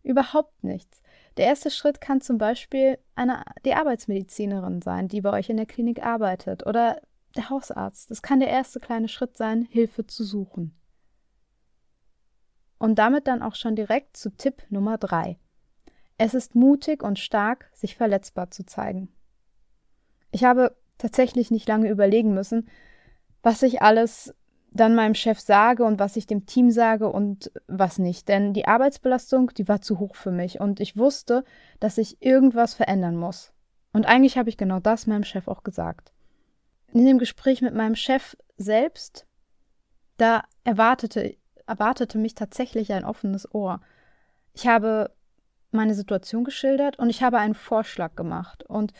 Überhaupt 0.02 0.64
nichts. 0.64 1.02
Der 1.36 1.46
erste 1.46 1.70
Schritt 1.70 2.00
kann 2.00 2.20
zum 2.20 2.38
Beispiel 2.38 2.98
eine, 3.14 3.42
die 3.64 3.74
Arbeitsmedizinerin 3.74 4.82
sein, 4.82 5.08
die 5.08 5.20
bei 5.20 5.32
euch 5.32 5.48
in 5.48 5.56
der 5.56 5.66
Klinik 5.66 6.04
arbeitet, 6.04 6.66
oder 6.66 7.00
der 7.36 7.50
Hausarzt. 7.50 8.10
Das 8.10 8.22
kann 8.22 8.40
der 8.40 8.50
erste 8.50 8.80
kleine 8.80 9.08
Schritt 9.08 9.36
sein, 9.36 9.62
Hilfe 9.62 10.06
zu 10.06 10.24
suchen. 10.24 10.74
Und 12.84 12.96
damit 12.96 13.28
dann 13.28 13.40
auch 13.40 13.54
schon 13.54 13.76
direkt 13.76 14.14
zu 14.14 14.28
Tipp 14.28 14.62
Nummer 14.68 14.98
drei. 14.98 15.38
Es 16.18 16.34
ist 16.34 16.54
mutig 16.54 17.02
und 17.02 17.18
stark, 17.18 17.70
sich 17.72 17.96
verletzbar 17.96 18.50
zu 18.50 18.66
zeigen. 18.66 19.08
Ich 20.32 20.44
habe 20.44 20.76
tatsächlich 20.98 21.50
nicht 21.50 21.66
lange 21.66 21.88
überlegen 21.88 22.34
müssen, 22.34 22.68
was 23.42 23.62
ich 23.62 23.80
alles 23.80 24.34
dann 24.70 24.94
meinem 24.94 25.14
Chef 25.14 25.40
sage 25.40 25.82
und 25.82 25.98
was 25.98 26.16
ich 26.16 26.26
dem 26.26 26.44
Team 26.44 26.70
sage 26.70 27.10
und 27.10 27.50
was 27.68 27.98
nicht. 27.98 28.28
Denn 28.28 28.52
die 28.52 28.68
Arbeitsbelastung, 28.68 29.54
die 29.54 29.66
war 29.66 29.80
zu 29.80 29.98
hoch 29.98 30.14
für 30.14 30.30
mich 30.30 30.60
und 30.60 30.78
ich 30.78 30.94
wusste, 30.98 31.44
dass 31.80 31.96
ich 31.96 32.20
irgendwas 32.20 32.74
verändern 32.74 33.16
muss. 33.16 33.54
Und 33.94 34.04
eigentlich 34.04 34.36
habe 34.36 34.50
ich 34.50 34.58
genau 34.58 34.78
das 34.78 35.06
meinem 35.06 35.24
Chef 35.24 35.48
auch 35.48 35.62
gesagt. 35.62 36.12
In 36.92 37.06
dem 37.06 37.16
Gespräch 37.16 37.62
mit 37.62 37.74
meinem 37.74 37.96
Chef 37.96 38.36
selbst, 38.58 39.26
da 40.18 40.42
erwartete, 40.64 41.38
erwartete 41.66 42.18
mich 42.18 42.34
tatsächlich 42.34 42.92
ein 42.92 43.04
offenes 43.04 43.52
Ohr. 43.54 43.80
Ich 44.52 44.66
habe 44.66 45.10
meine 45.70 45.94
Situation 45.94 46.44
geschildert 46.44 46.98
und 46.98 47.10
ich 47.10 47.22
habe 47.22 47.38
einen 47.38 47.54
Vorschlag 47.54 48.14
gemacht 48.14 48.64
und 48.64 48.92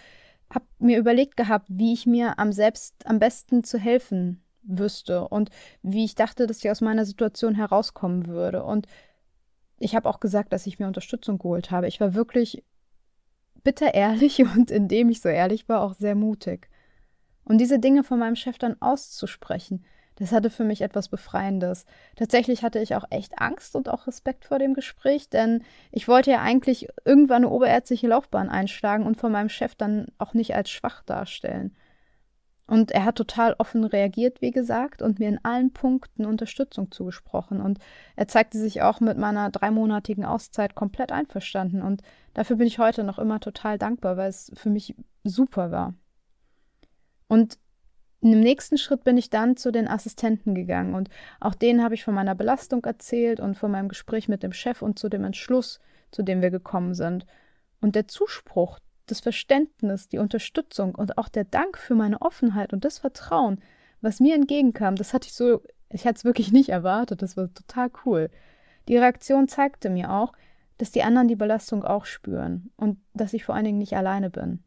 habe 0.53 0.67
mir 0.79 0.99
überlegt 0.99 1.37
gehabt, 1.37 1.67
wie 1.69 1.93
ich 1.93 2.07
mir 2.07 2.39
am 2.39 2.53
selbst 2.53 3.07
am 3.07 3.19
besten 3.19 3.65
zu 3.65 3.79
helfen 3.79 4.43
wüsste 4.63 5.29
und 5.29 5.51
wie 5.83 6.05
ich 6.05 6.15
dachte, 6.15 6.47
dass 6.47 6.59
ich 6.59 6.71
aus 6.71 6.81
meiner 6.81 7.05
Situation 7.05 7.55
herauskommen 7.55 8.27
würde. 8.27 8.65
Und 8.65 8.87
ich 9.79 9.95
habe 9.95 10.09
auch 10.09 10.21
gesagt, 10.21 10.53
dass 10.53 10.67
ich 10.67 10.79
mir 10.79 10.87
Unterstützung 10.87 11.39
geholt 11.39 11.71
habe. 11.71 11.89
Ich 11.89 12.01
war 12.01 12.15
wirklich 12.15 12.65
bitter 13.63 13.95
ehrlich 13.95 14.41
und 14.57 14.71
indem 14.71 15.09
ich 15.11 15.21
so 15.21 15.29
ehrlich 15.29 15.69
war, 15.69 15.81
auch 15.81 15.95
sehr 15.95 16.15
mutig. 16.15 16.69
Und 17.45 17.59
diese 17.59 17.79
Dinge 17.79 18.05
von 18.05 18.19
meinem 18.19 18.37
Chef 18.37 18.59
dann 18.59 18.81
auszusprechen, 18.81 19.85
das 20.17 20.33
hatte 20.33 20.51
für 20.51 20.65
mich 20.65 20.83
etwas 20.83 21.09
Befreiendes. 21.09 21.87
Tatsächlich 22.17 22.63
hatte 22.63 22.79
ich 22.79 22.95
auch 22.95 23.05
echt 23.11 23.39
Angst 23.41 23.75
und 23.75 23.89
auch 23.89 24.07
Respekt 24.07 24.45
vor 24.45 24.59
dem 24.59 24.75
Gespräch, 24.75 25.29
denn 25.29 25.65
ich 25.91 26.07
wollte 26.07 26.31
ja 26.31 26.41
eigentlich 26.41 26.89
irgendwann 27.05 27.45
eine 27.45 27.51
oberärztliche 27.51 28.09
Laufbahn 28.09 28.49
einschlagen 28.49 29.07
und 29.07 29.17
von 29.17 29.33
meinem 29.33 29.49
Chef 29.49 29.75
dann 29.75 30.07
auch 30.19 30.35
nicht 30.35 30.55
als 30.55 30.71
schwach 30.71 31.03
darstellen. 31.03 31.75
Und 32.67 32.93
er 32.93 33.05
hat 33.05 33.17
total 33.17 33.55
offen 33.59 33.85
reagiert, 33.85 34.41
wie 34.41 34.51
gesagt, 34.51 35.03
und 35.03 35.19
mir 35.19 35.29
in 35.29 35.45
allen 35.45 35.73
Punkten 35.73 36.25
Unterstützung 36.25 36.91
zugesprochen. 36.91 37.61
Und 37.61 37.79
er 38.17 38.27
zeigte 38.27 38.59
sich 38.59 38.81
auch 38.81 39.01
mit 39.01 39.19
meiner 39.19 39.51
dreimonatigen 39.51 40.25
Auszeit 40.25 40.75
komplett 40.75 41.13
einverstanden. 41.13 41.83
Und 41.83 42.03
dafür 42.33 42.57
bin 42.57 42.67
ich 42.67 42.79
heute 42.79 43.05
noch 43.05 43.19
immer 43.19 43.39
total 43.39 43.77
dankbar, 43.77 44.17
weil 44.17 44.31
es 44.31 44.51
für 44.55 44.71
mich 44.71 44.97
super 45.25 45.73
war. 45.73 45.93
Und 47.29 47.59
im 48.33 48.41
nächsten 48.41 48.79
Schritt 48.79 49.05
bin 49.05 49.17
ich 49.17 49.31
dann 49.31 49.57
zu 49.57 49.71
den 49.71 49.87
Assistenten 49.87 50.55
gegangen 50.55 50.95
und 50.95 51.11
auch 51.41 51.55
denen 51.55 51.83
habe 51.83 51.95
ich 51.95 52.05
von 52.05 52.15
meiner 52.15 52.35
Belastung 52.35 52.85
erzählt 52.85 53.41
und 53.41 53.57
von 53.57 53.71
meinem 53.71 53.89
Gespräch 53.89 54.29
mit 54.29 54.43
dem 54.43 54.53
Chef 54.53 54.83
und 54.83 54.99
zu 54.99 55.09
dem 55.09 55.25
Entschluss, 55.25 55.81
zu 56.11 56.23
dem 56.23 56.41
wir 56.41 56.51
gekommen 56.51 56.95
sind. 56.95 57.27
Und 57.81 57.95
der 57.95 58.09
Zuspruch, 58.09 58.79
das 59.07 59.21
Verständnis, 59.21 60.09
die 60.09 60.19
Unterstützung 60.19 60.95
und 60.95 61.19
auch 61.19 61.29
der 61.29 61.45
Dank 61.45 61.77
für 61.77 61.95
meine 61.95 62.23
Offenheit 62.23 62.73
und 62.73 62.85
das 62.85 62.99
Vertrauen, 62.99 63.61
was 64.01 64.21
mir 64.21 64.35
entgegenkam, 64.35 64.97
das 64.97 65.13
hatte 65.13 65.29
ich 65.29 65.35
so, 65.35 65.63
ich 65.91 66.07
hatte 66.07 66.17
es 66.17 66.25
wirklich 66.25 66.51
nicht 66.51 66.71
erwartet, 66.71 67.23
das 67.23 67.37
war 67.37 67.53
total 67.53 67.91
cool. 68.07 68.31
Die 68.89 68.97
Reaktion 68.97 69.49
zeigte 69.49 69.91
mir 69.91 70.11
auch, 70.11 70.33
dass 70.79 70.91
die 70.91 71.03
anderen 71.03 71.29
die 71.29 71.37
Belastung 71.37 71.85
auch 71.85 72.05
spüren 72.05 72.71
und 72.77 72.99
dass 73.13 73.33
ich 73.33 73.45
vor 73.45 73.55
allen 73.55 73.65
Dingen 73.65 73.79
nicht 73.79 73.97
alleine 73.97 74.31
bin. 74.31 74.64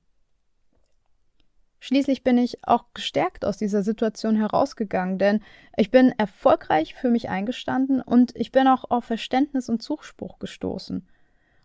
Schließlich 1.79 2.23
bin 2.23 2.37
ich 2.37 2.67
auch 2.67 2.85
gestärkt 2.93 3.45
aus 3.45 3.57
dieser 3.57 3.83
Situation 3.83 4.35
herausgegangen, 4.35 5.19
denn 5.19 5.41
ich 5.75 5.91
bin 5.91 6.11
erfolgreich 6.17 6.95
für 6.95 7.09
mich 7.09 7.29
eingestanden 7.29 8.01
und 8.01 8.35
ich 8.35 8.51
bin 8.51 8.67
auch 8.67 8.89
auf 8.89 9.05
Verständnis 9.05 9.69
und 9.69 9.83
Zuspruch 9.83 10.39
gestoßen. 10.39 11.07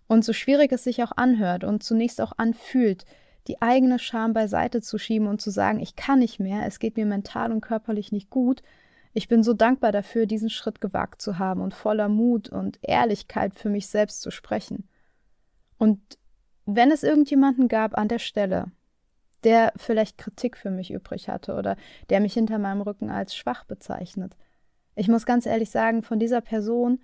Und 0.07 0.25
so 0.25 0.33
schwierig 0.35 0.71
es 0.73 0.85
sich 0.85 1.03
auch 1.03 1.13
anhört 1.17 1.65
und 1.65 1.83
zunächst 1.83 2.21
auch 2.21 2.33
anfühlt, 2.37 3.07
die 3.49 3.63
eigene 3.63 3.99
Scham 3.99 4.35
beiseite 4.35 4.83
zu 4.83 4.99
schieben 4.99 5.27
und 5.27 5.41
zu 5.41 5.51
sagen, 5.51 5.81
ich 5.81 5.97
kann 5.97 6.19
nicht 6.19 6.39
mehr, 6.39 6.67
es 6.67 6.79
geht 6.79 6.97
mir 6.97 7.07
mental 7.07 7.51
und 7.51 7.63
körperlich 7.63 8.13
nicht 8.13 8.29
gut, 8.29 8.63
ich 9.15 9.29
bin 9.29 9.43
so 9.43 9.53
dankbar 9.53 9.93
dafür, 9.93 10.27
diesen 10.27 10.51
Schritt 10.51 10.81
gewagt 10.81 11.21
zu 11.21 11.39
haben 11.39 11.61
und 11.61 11.75
voller 11.75 12.09
Mut 12.09 12.49
und 12.49 12.79
Ehrlichkeit 12.83 13.55
für 13.55 13.69
mich 13.69 13.89
selbst 13.89 14.23
zu 14.23 14.31
sprechen. 14.31 14.89
Und 15.77 16.01
wenn 16.65 16.91
es 16.91 17.03
irgendjemanden 17.03 17.69
gab 17.69 17.99
an 17.99 18.09
der 18.09 18.21
Stelle, 18.21 18.71
der 19.45 19.73
vielleicht 19.77 20.19
Kritik 20.19 20.57
für 20.57 20.71
mich 20.71 20.93
übrig 20.93 21.29
hatte 21.29 21.55
oder 21.55 21.77
der 22.11 22.21
mich 22.21 22.35
hinter 22.35 22.59
meinem 22.59 22.83
Rücken 22.83 23.11
als 23.11 23.35
schwach 23.35 23.65
bezeichnet. 23.65 24.37
Ich 24.95 25.09
muss 25.09 25.27
ganz 25.27 25.47
ehrlich 25.47 25.71
sagen, 25.71 26.03
von 26.03 26.19
dieser 26.19 26.41
Person 26.41 27.01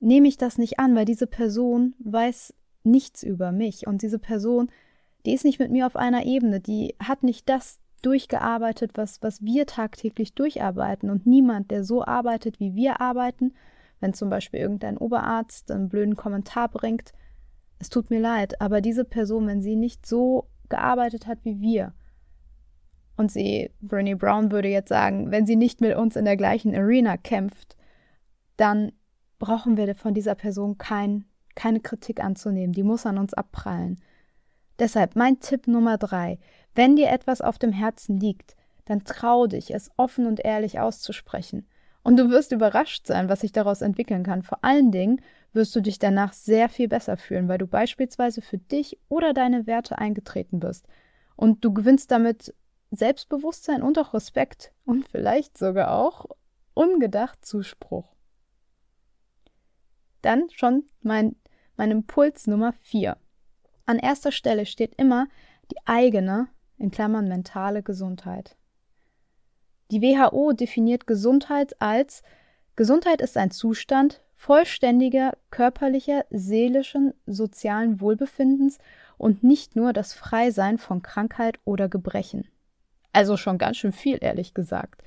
nehme 0.00 0.28
ich 0.28 0.36
das 0.36 0.58
nicht 0.58 0.78
an, 0.78 0.94
weil 0.94 1.04
diese 1.04 1.26
Person 1.26 1.94
weiß 1.98 2.54
nichts 2.84 3.22
über 3.22 3.52
mich. 3.52 3.86
Und 3.86 4.02
diese 4.02 4.18
Person, 4.18 4.70
die 5.26 5.34
ist 5.34 5.44
nicht 5.44 5.58
mit 5.58 5.70
mir 5.70 5.86
auf 5.86 5.96
einer 5.96 6.24
Ebene, 6.24 6.60
die 6.60 6.94
hat 7.02 7.22
nicht 7.22 7.48
das 7.48 7.78
durchgearbeitet, 8.02 8.92
was, 8.94 9.22
was 9.22 9.42
wir 9.42 9.66
tagtäglich 9.66 10.34
durcharbeiten. 10.34 11.10
Und 11.10 11.26
niemand, 11.26 11.70
der 11.70 11.84
so 11.84 12.04
arbeitet, 12.04 12.60
wie 12.60 12.74
wir 12.74 13.00
arbeiten, 13.00 13.54
wenn 14.00 14.14
zum 14.14 14.30
Beispiel 14.30 14.60
irgendein 14.60 14.96
Oberarzt 14.96 15.70
einen 15.70 15.88
blöden 15.88 16.16
Kommentar 16.16 16.68
bringt, 16.68 17.12
es 17.80 17.90
tut 17.90 18.10
mir 18.10 18.20
leid, 18.20 18.60
aber 18.60 18.80
diese 18.80 19.04
Person, 19.04 19.46
wenn 19.46 19.62
sie 19.62 19.76
nicht 19.76 20.04
so 20.04 20.48
gearbeitet 20.68 21.26
hat 21.26 21.38
wie 21.44 21.60
wir. 21.60 21.92
Und 23.16 23.32
sie, 23.32 23.70
Bernie 23.80 24.14
Brown 24.14 24.52
würde 24.52 24.68
jetzt 24.68 24.88
sagen, 24.88 25.30
wenn 25.30 25.44
sie 25.44 25.56
nicht 25.56 25.80
mit 25.80 25.96
uns 25.96 26.14
in 26.14 26.24
der 26.24 26.36
gleichen 26.36 26.74
Arena 26.74 27.16
kämpft, 27.16 27.76
dann 28.56 28.92
brauchen 29.38 29.76
wir 29.76 29.94
von 29.94 30.14
dieser 30.14 30.34
Person 30.34 30.78
kein, 30.78 31.24
keine 31.54 31.80
Kritik 31.80 32.22
anzunehmen. 32.22 32.72
Die 32.72 32.82
muss 32.82 33.06
an 33.06 33.18
uns 33.18 33.34
abprallen. 33.34 34.00
Deshalb 34.78 35.16
mein 35.16 35.40
Tipp 35.40 35.66
Nummer 35.66 35.98
drei. 35.98 36.38
Wenn 36.74 36.94
dir 36.94 37.10
etwas 37.10 37.40
auf 37.40 37.58
dem 37.58 37.72
Herzen 37.72 38.18
liegt, 38.18 38.54
dann 38.84 39.04
trau 39.04 39.46
dich, 39.46 39.74
es 39.74 39.90
offen 39.96 40.26
und 40.26 40.44
ehrlich 40.44 40.78
auszusprechen. 40.78 41.66
Und 42.02 42.16
du 42.16 42.30
wirst 42.30 42.52
überrascht 42.52 43.06
sein, 43.06 43.28
was 43.28 43.40
sich 43.40 43.52
daraus 43.52 43.82
entwickeln 43.82 44.22
kann. 44.22 44.42
Vor 44.42 44.58
allen 44.62 44.92
Dingen 44.92 45.20
wirst 45.52 45.74
du 45.74 45.80
dich 45.80 45.98
danach 45.98 46.32
sehr 46.32 46.68
viel 46.68 46.88
besser 46.88 47.16
fühlen, 47.16 47.48
weil 47.48 47.58
du 47.58 47.66
beispielsweise 47.66 48.42
für 48.42 48.58
dich 48.58 48.98
oder 49.08 49.32
deine 49.32 49.66
Werte 49.66 49.98
eingetreten 49.98 50.60
bist. 50.60 50.86
Und 51.36 51.64
du 51.64 51.72
gewinnst 51.72 52.10
damit 52.10 52.54
Selbstbewusstsein 52.90 53.82
und 53.82 53.98
auch 53.98 54.14
Respekt 54.14 54.72
und 54.84 55.06
vielleicht 55.08 55.58
sogar 55.58 55.92
auch 55.92 56.26
ungedacht 56.74 57.44
Zuspruch. 57.44 58.14
Dann 60.22 60.48
schon 60.50 60.84
mein, 61.00 61.36
mein 61.76 61.90
Impuls 61.90 62.46
Nummer 62.46 62.72
4. 62.72 63.16
An 63.86 63.98
erster 63.98 64.32
Stelle 64.32 64.66
steht 64.66 64.94
immer 64.96 65.28
die 65.70 65.78
eigene, 65.86 66.48
in 66.76 66.90
Klammern 66.90 67.28
mentale 67.28 67.82
Gesundheit. 67.82 68.56
Die 69.90 70.02
WHO 70.02 70.52
definiert 70.52 71.06
Gesundheit 71.06 71.80
als 71.80 72.22
Gesundheit 72.76 73.20
ist 73.20 73.36
ein 73.36 73.50
Zustand 73.50 74.22
vollständiger 74.38 75.36
körperlicher, 75.50 76.24
seelischen, 76.30 77.12
sozialen 77.26 78.00
Wohlbefindens 78.00 78.78
und 79.18 79.42
nicht 79.42 79.74
nur 79.74 79.92
das 79.92 80.14
Freisein 80.14 80.78
von 80.78 81.02
Krankheit 81.02 81.58
oder 81.64 81.88
Gebrechen. 81.88 82.46
Also 83.12 83.36
schon 83.36 83.58
ganz 83.58 83.78
schön 83.78 83.90
viel, 83.90 84.18
ehrlich 84.20 84.54
gesagt. 84.54 85.02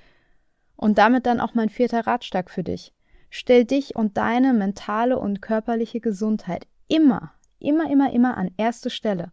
Und 0.75 0.97
damit 0.97 1.25
dann 1.25 1.39
auch 1.39 1.53
mein 1.53 1.69
vierter 1.69 2.05
Ratschlag 2.05 2.49
für 2.49 2.63
dich. 2.63 2.93
Stell 3.29 3.63
dich 3.63 3.95
und 3.95 4.17
deine 4.17 4.51
mentale 4.51 5.17
und 5.17 5.41
körperliche 5.41 6.01
Gesundheit 6.01 6.67
immer, 6.89 7.31
immer, 7.57 7.89
immer, 7.89 8.11
immer 8.11 8.35
an 8.35 8.51
erste 8.57 8.89
Stelle. 8.89 9.31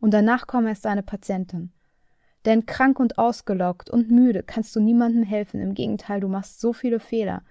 Und 0.00 0.12
danach 0.12 0.48
kommen 0.48 0.66
erst 0.66 0.86
deine 0.86 1.04
Patienten. 1.04 1.72
Denn 2.46 2.66
krank 2.66 2.98
und 2.98 3.16
ausgelockt 3.16 3.90
und 3.90 4.10
müde 4.10 4.42
kannst 4.42 4.74
du 4.74 4.80
niemandem 4.80 5.22
helfen. 5.22 5.60
Im 5.60 5.74
Gegenteil, 5.74 6.18
du 6.18 6.26
machst 6.26 6.60
so 6.60 6.72
viele 6.72 6.98
Fehler. 6.98 7.42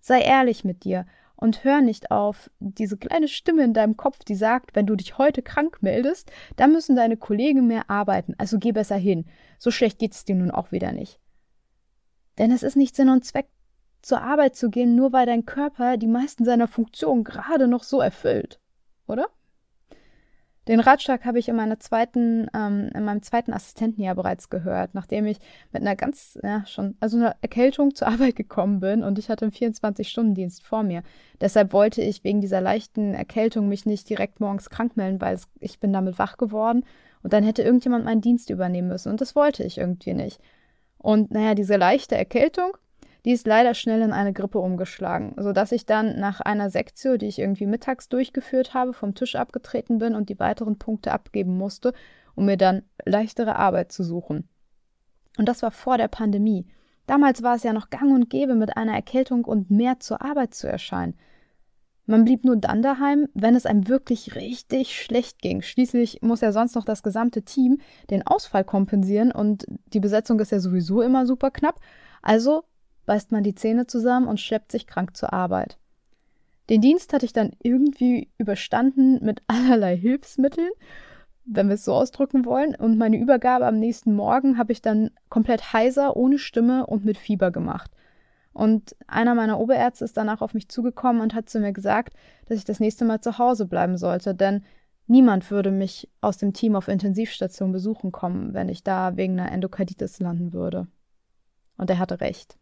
Sei 0.00 0.22
ehrlich 0.22 0.64
mit 0.64 0.84
dir 0.84 1.04
und 1.42 1.64
hör 1.64 1.80
nicht 1.80 2.12
auf 2.12 2.50
diese 2.60 2.96
kleine 2.96 3.26
Stimme 3.26 3.64
in 3.64 3.74
deinem 3.74 3.96
Kopf, 3.96 4.20
die 4.20 4.36
sagt, 4.36 4.76
wenn 4.76 4.86
du 4.86 4.94
dich 4.94 5.18
heute 5.18 5.42
krank 5.42 5.78
meldest, 5.82 6.30
dann 6.54 6.72
müssen 6.72 6.94
deine 6.94 7.16
Kollegen 7.16 7.66
mehr 7.66 7.90
arbeiten. 7.90 8.34
Also 8.38 8.60
geh 8.60 8.70
besser 8.70 8.96
hin. 8.96 9.26
So 9.58 9.72
schlecht 9.72 9.98
geht 9.98 10.12
es 10.12 10.24
dir 10.24 10.36
nun 10.36 10.52
auch 10.52 10.70
wieder 10.70 10.92
nicht. 10.92 11.18
Denn 12.38 12.52
es 12.52 12.62
ist 12.62 12.76
nicht 12.76 12.94
Sinn 12.94 13.08
und 13.08 13.24
Zweck, 13.24 13.48
zur 14.02 14.22
Arbeit 14.22 14.54
zu 14.54 14.70
gehen, 14.70 14.94
nur 14.94 15.12
weil 15.12 15.26
dein 15.26 15.44
Körper 15.44 15.96
die 15.96 16.06
meisten 16.06 16.44
seiner 16.44 16.68
Funktionen 16.68 17.24
gerade 17.24 17.66
noch 17.66 17.82
so 17.82 18.00
erfüllt. 18.00 18.60
Oder? 19.08 19.26
Den 20.68 20.78
Ratschlag 20.78 21.24
habe 21.24 21.40
ich 21.40 21.48
in, 21.48 21.56
meiner 21.56 21.80
zweiten, 21.80 22.46
ähm, 22.54 22.90
in 22.94 23.04
meinem 23.04 23.22
zweiten 23.22 23.52
Assistentenjahr 23.52 24.14
bereits 24.14 24.48
gehört, 24.48 24.94
nachdem 24.94 25.26
ich 25.26 25.38
mit 25.72 25.82
einer 25.82 25.96
ganz, 25.96 26.38
ja, 26.42 26.64
schon, 26.66 26.96
also 27.00 27.16
einer 27.16 27.34
Erkältung 27.40 27.94
zur 27.96 28.08
Arbeit 28.08 28.36
gekommen 28.36 28.78
bin 28.78 29.02
und 29.02 29.18
ich 29.18 29.28
hatte 29.28 29.44
einen 29.44 29.52
24-Stunden-Dienst 29.52 30.64
vor 30.64 30.84
mir. 30.84 31.02
Deshalb 31.40 31.72
wollte 31.72 32.00
ich 32.00 32.22
wegen 32.22 32.40
dieser 32.40 32.60
leichten 32.60 33.12
Erkältung 33.12 33.68
mich 33.68 33.86
nicht 33.86 34.08
direkt 34.08 34.38
morgens 34.38 34.70
krank 34.70 34.96
melden, 34.96 35.20
weil 35.20 35.34
es, 35.34 35.48
ich 35.58 35.80
bin 35.80 35.92
damit 35.92 36.20
wach 36.20 36.36
geworden 36.36 36.84
und 37.24 37.32
dann 37.32 37.42
hätte 37.42 37.62
irgendjemand 37.62 38.04
meinen 38.04 38.20
Dienst 38.20 38.48
übernehmen 38.48 38.88
müssen 38.88 39.10
und 39.10 39.20
das 39.20 39.34
wollte 39.34 39.64
ich 39.64 39.78
irgendwie 39.78 40.14
nicht. 40.14 40.40
Und 40.98 41.32
naja, 41.32 41.56
diese 41.56 41.76
leichte 41.76 42.16
Erkältung, 42.16 42.76
die 43.24 43.32
ist 43.32 43.46
leider 43.46 43.74
schnell 43.74 44.02
in 44.02 44.12
eine 44.12 44.32
Grippe 44.32 44.58
umgeschlagen, 44.58 45.34
sodass 45.38 45.72
ich 45.72 45.86
dann 45.86 46.18
nach 46.18 46.40
einer 46.40 46.70
Sektio, 46.70 47.16
die 47.16 47.26
ich 47.26 47.38
irgendwie 47.38 47.66
mittags 47.66 48.08
durchgeführt 48.08 48.74
habe, 48.74 48.92
vom 48.92 49.14
Tisch 49.14 49.36
abgetreten 49.36 49.98
bin 49.98 50.14
und 50.14 50.28
die 50.28 50.40
weiteren 50.40 50.78
Punkte 50.78 51.12
abgeben 51.12 51.56
musste, 51.56 51.92
um 52.34 52.46
mir 52.46 52.56
dann 52.56 52.82
leichtere 53.04 53.56
Arbeit 53.56 53.92
zu 53.92 54.02
suchen. 54.02 54.48
Und 55.38 55.48
das 55.48 55.62
war 55.62 55.70
vor 55.70 55.98
der 55.98 56.08
Pandemie. 56.08 56.66
Damals 57.06 57.42
war 57.42 57.56
es 57.56 57.62
ja 57.62 57.72
noch 57.72 57.90
gang 57.90 58.12
und 58.12 58.30
gäbe, 58.30 58.54
mit 58.54 58.76
einer 58.76 58.94
Erkältung 58.94 59.44
und 59.44 59.70
mehr 59.70 60.00
zur 60.00 60.22
Arbeit 60.22 60.54
zu 60.54 60.68
erscheinen. 60.68 61.14
Man 62.04 62.24
blieb 62.24 62.44
nur 62.44 62.56
dann 62.56 62.82
daheim, 62.82 63.28
wenn 63.32 63.54
es 63.54 63.64
einem 63.64 63.88
wirklich 63.88 64.34
richtig 64.34 65.00
schlecht 65.00 65.40
ging. 65.40 65.62
Schließlich 65.62 66.20
muss 66.20 66.40
ja 66.40 66.50
sonst 66.50 66.74
noch 66.74 66.84
das 66.84 67.02
gesamte 67.02 67.42
Team 67.42 67.78
den 68.10 68.26
Ausfall 68.26 68.64
kompensieren 68.64 69.30
und 69.30 69.66
die 69.86 70.00
Besetzung 70.00 70.40
ist 70.40 70.50
ja 70.50 70.58
sowieso 70.58 71.00
immer 71.00 71.26
super 71.26 71.52
knapp. 71.52 71.80
Also 72.20 72.64
beißt 73.06 73.32
man 73.32 73.42
die 73.42 73.54
Zähne 73.54 73.86
zusammen 73.86 74.28
und 74.28 74.40
schleppt 74.40 74.72
sich 74.72 74.86
krank 74.86 75.16
zur 75.16 75.32
Arbeit. 75.32 75.78
Den 76.68 76.80
Dienst 76.80 77.12
hatte 77.12 77.26
ich 77.26 77.32
dann 77.32 77.52
irgendwie 77.62 78.30
überstanden 78.38 79.24
mit 79.24 79.42
allerlei 79.46 79.96
Hilfsmitteln. 79.96 80.70
wenn 81.44 81.66
wir 81.66 81.74
es 81.74 81.84
so 81.84 81.92
ausdrücken 81.92 82.44
wollen. 82.44 82.74
Und 82.76 82.98
meine 82.98 83.18
Übergabe 83.18 83.66
am 83.66 83.78
nächsten 83.78 84.14
Morgen 84.14 84.58
habe 84.58 84.72
ich 84.72 84.80
dann 84.80 85.10
komplett 85.28 85.72
heiser, 85.72 86.16
ohne 86.16 86.38
Stimme 86.38 86.86
und 86.86 87.04
mit 87.04 87.18
Fieber 87.18 87.50
gemacht. 87.50 87.90
Und 88.52 88.94
einer 89.06 89.34
meiner 89.34 89.58
Oberärzte 89.58 90.04
ist 90.04 90.16
danach 90.16 90.40
auf 90.40 90.54
mich 90.54 90.68
zugekommen 90.68 91.22
und 91.22 91.34
hat 91.34 91.48
zu 91.48 91.58
mir 91.58 91.72
gesagt, 91.72 92.14
dass 92.46 92.58
ich 92.58 92.64
das 92.64 92.80
nächste 92.80 93.04
Mal 93.04 93.20
zu 93.20 93.38
Hause 93.38 93.66
bleiben 93.66 93.96
sollte, 93.96 94.34
denn 94.34 94.62
niemand 95.06 95.50
würde 95.50 95.70
mich 95.70 96.08
aus 96.20 96.38
dem 96.38 96.52
Team 96.52 96.76
auf 96.76 96.88
Intensivstation 96.88 97.72
besuchen 97.72 98.12
kommen, 98.12 98.54
wenn 98.54 98.68
ich 98.68 98.84
da 98.84 99.16
wegen 99.16 99.40
einer 99.40 99.50
Endokarditis 99.50 100.20
landen 100.20 100.52
würde. 100.52 100.86
Und 101.76 101.90
er 101.90 101.98
hatte 101.98 102.20
recht. 102.20 102.56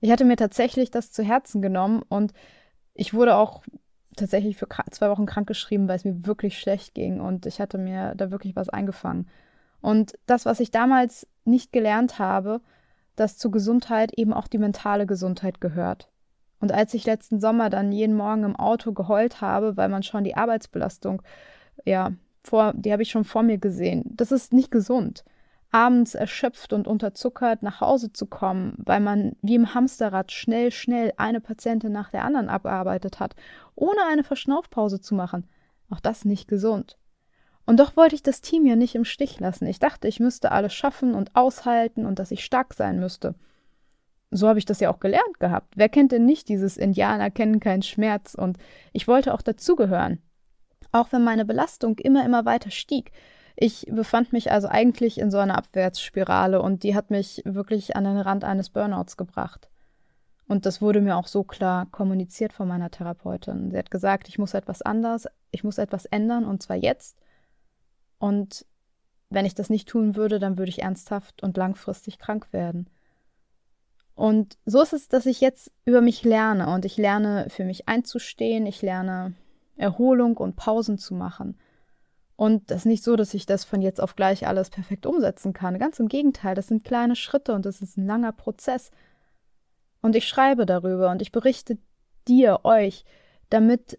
Ich 0.00 0.10
hatte 0.10 0.24
mir 0.24 0.36
tatsächlich 0.36 0.90
das 0.90 1.12
zu 1.12 1.22
Herzen 1.22 1.62
genommen 1.62 2.02
und 2.08 2.32
ich 2.94 3.14
wurde 3.14 3.36
auch 3.36 3.62
tatsächlich 4.16 4.56
für 4.56 4.68
zwei 4.90 5.10
Wochen 5.10 5.26
krankgeschrieben, 5.26 5.88
weil 5.88 5.96
es 5.96 6.04
mir 6.04 6.26
wirklich 6.26 6.58
schlecht 6.58 6.94
ging 6.94 7.20
und 7.20 7.46
ich 7.46 7.60
hatte 7.60 7.78
mir 7.78 8.14
da 8.16 8.30
wirklich 8.30 8.56
was 8.56 8.68
eingefangen. 8.68 9.28
Und 9.80 10.18
das, 10.26 10.44
was 10.44 10.60
ich 10.60 10.70
damals 10.70 11.26
nicht 11.44 11.72
gelernt 11.72 12.18
habe, 12.18 12.60
dass 13.16 13.38
zur 13.38 13.50
Gesundheit 13.50 14.12
eben 14.16 14.32
auch 14.32 14.48
die 14.48 14.58
mentale 14.58 15.06
Gesundheit 15.06 15.60
gehört. 15.60 16.10
Und 16.60 16.72
als 16.72 16.94
ich 16.94 17.06
letzten 17.06 17.40
Sommer 17.40 17.70
dann 17.70 17.92
jeden 17.92 18.16
Morgen 18.16 18.42
im 18.42 18.56
Auto 18.56 18.92
geheult 18.92 19.40
habe, 19.40 19.76
weil 19.76 19.88
man 19.88 20.02
schon 20.02 20.24
die 20.24 20.36
Arbeitsbelastung, 20.36 21.22
ja, 21.84 22.12
vor, 22.42 22.72
die 22.74 22.92
habe 22.92 23.02
ich 23.02 23.10
schon 23.10 23.24
vor 23.24 23.42
mir 23.42 23.58
gesehen, 23.58 24.04
das 24.16 24.32
ist 24.32 24.52
nicht 24.52 24.70
gesund 24.70 25.24
abends 25.70 26.14
erschöpft 26.14 26.72
und 26.72 26.86
unterzuckert 26.86 27.62
nach 27.62 27.80
Hause 27.80 28.12
zu 28.12 28.26
kommen, 28.26 28.74
weil 28.78 29.00
man 29.00 29.32
wie 29.42 29.54
im 29.54 29.74
Hamsterrad 29.74 30.32
schnell, 30.32 30.70
schnell 30.70 31.12
eine 31.16 31.40
Patientin 31.40 31.92
nach 31.92 32.10
der 32.10 32.24
anderen 32.24 32.48
abgearbeitet 32.48 33.20
hat, 33.20 33.34
ohne 33.74 34.00
eine 34.10 34.24
Verschnaufpause 34.24 35.00
zu 35.00 35.14
machen. 35.14 35.46
Auch 35.90 36.00
das 36.00 36.24
nicht 36.24 36.48
gesund. 36.48 36.96
Und 37.66 37.80
doch 37.80 37.96
wollte 37.96 38.14
ich 38.14 38.22
das 38.22 38.40
Team 38.40 38.64
ja 38.64 38.76
nicht 38.76 38.94
im 38.94 39.04
Stich 39.04 39.40
lassen. 39.40 39.66
Ich 39.66 39.78
dachte, 39.78 40.08
ich 40.08 40.20
müsste 40.20 40.52
alles 40.52 40.72
schaffen 40.72 41.14
und 41.14 41.36
aushalten 41.36 42.06
und 42.06 42.18
dass 42.18 42.30
ich 42.30 42.44
stark 42.44 42.72
sein 42.72 42.98
müsste. 42.98 43.34
So 44.30 44.48
habe 44.48 44.58
ich 44.58 44.64
das 44.64 44.80
ja 44.80 44.90
auch 44.90 45.00
gelernt 45.00 45.38
gehabt. 45.38 45.74
Wer 45.76 45.88
kennt 45.88 46.12
denn 46.12 46.24
nicht 46.24 46.48
dieses 46.48 46.76
Indianer 46.76 47.30
kennen 47.30 47.60
keinen 47.60 47.82
Schmerz? 47.82 48.34
Und 48.34 48.58
ich 48.92 49.06
wollte 49.06 49.34
auch 49.34 49.42
dazugehören. 49.42 50.22
Auch 50.92 51.12
wenn 51.12 51.24
meine 51.24 51.44
Belastung 51.44 51.98
immer, 51.98 52.24
immer 52.24 52.46
weiter 52.46 52.70
stieg, 52.70 53.12
ich 53.60 53.86
befand 53.90 54.32
mich 54.32 54.52
also 54.52 54.68
eigentlich 54.68 55.18
in 55.18 55.32
so 55.32 55.38
einer 55.38 55.58
Abwärtsspirale 55.58 56.62
und 56.62 56.84
die 56.84 56.94
hat 56.94 57.10
mich 57.10 57.42
wirklich 57.44 57.96
an 57.96 58.04
den 58.04 58.18
Rand 58.18 58.44
eines 58.44 58.70
Burnouts 58.70 59.16
gebracht. 59.16 59.68
Und 60.46 60.64
das 60.64 60.80
wurde 60.80 61.00
mir 61.00 61.16
auch 61.16 61.26
so 61.26 61.42
klar 61.42 61.86
kommuniziert 61.90 62.52
von 62.52 62.68
meiner 62.68 62.90
Therapeutin. 62.90 63.72
Sie 63.72 63.76
hat 63.76 63.90
gesagt, 63.90 64.28
ich 64.28 64.38
muss 64.38 64.54
etwas 64.54 64.80
anders, 64.82 65.26
ich 65.50 65.64
muss 65.64 65.78
etwas 65.78 66.04
ändern 66.04 66.44
und 66.44 66.62
zwar 66.62 66.76
jetzt. 66.76 67.18
Und 68.18 68.64
wenn 69.28 69.44
ich 69.44 69.56
das 69.56 69.70
nicht 69.70 69.88
tun 69.88 70.14
würde, 70.14 70.38
dann 70.38 70.56
würde 70.56 70.70
ich 70.70 70.82
ernsthaft 70.82 71.42
und 71.42 71.56
langfristig 71.56 72.20
krank 72.20 72.52
werden. 72.52 72.88
Und 74.14 74.56
so 74.66 74.80
ist 74.80 74.92
es, 74.92 75.08
dass 75.08 75.26
ich 75.26 75.40
jetzt 75.40 75.72
über 75.84 76.00
mich 76.00 76.22
lerne 76.22 76.72
und 76.72 76.84
ich 76.84 76.96
lerne 76.96 77.46
für 77.50 77.64
mich 77.64 77.88
einzustehen, 77.88 78.66
ich 78.66 78.82
lerne 78.82 79.34
Erholung 79.76 80.36
und 80.36 80.54
Pausen 80.54 80.96
zu 80.96 81.14
machen. 81.14 81.58
Und 82.38 82.70
das 82.70 82.82
ist 82.82 82.86
nicht 82.86 83.02
so, 83.02 83.16
dass 83.16 83.34
ich 83.34 83.46
das 83.46 83.64
von 83.64 83.82
jetzt 83.82 84.00
auf 84.00 84.14
gleich 84.14 84.46
alles 84.46 84.70
perfekt 84.70 85.06
umsetzen 85.06 85.52
kann. 85.52 85.76
Ganz 85.80 85.98
im 85.98 86.06
Gegenteil, 86.06 86.54
das 86.54 86.68
sind 86.68 86.84
kleine 86.84 87.16
Schritte 87.16 87.52
und 87.52 87.66
das 87.66 87.80
ist 87.82 87.96
ein 87.96 88.06
langer 88.06 88.30
Prozess. 88.30 88.92
Und 90.02 90.14
ich 90.14 90.28
schreibe 90.28 90.64
darüber 90.64 91.10
und 91.10 91.20
ich 91.20 91.32
berichte 91.32 91.78
dir, 92.28 92.60
euch, 92.62 93.04
damit 93.50 93.98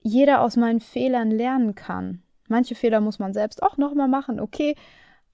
jeder 0.00 0.40
aus 0.40 0.56
meinen 0.56 0.80
Fehlern 0.80 1.30
lernen 1.30 1.74
kann. 1.74 2.22
Manche 2.48 2.74
Fehler 2.74 3.02
muss 3.02 3.18
man 3.18 3.34
selbst 3.34 3.62
auch 3.62 3.76
nochmal 3.76 4.08
machen, 4.08 4.40
okay, 4.40 4.74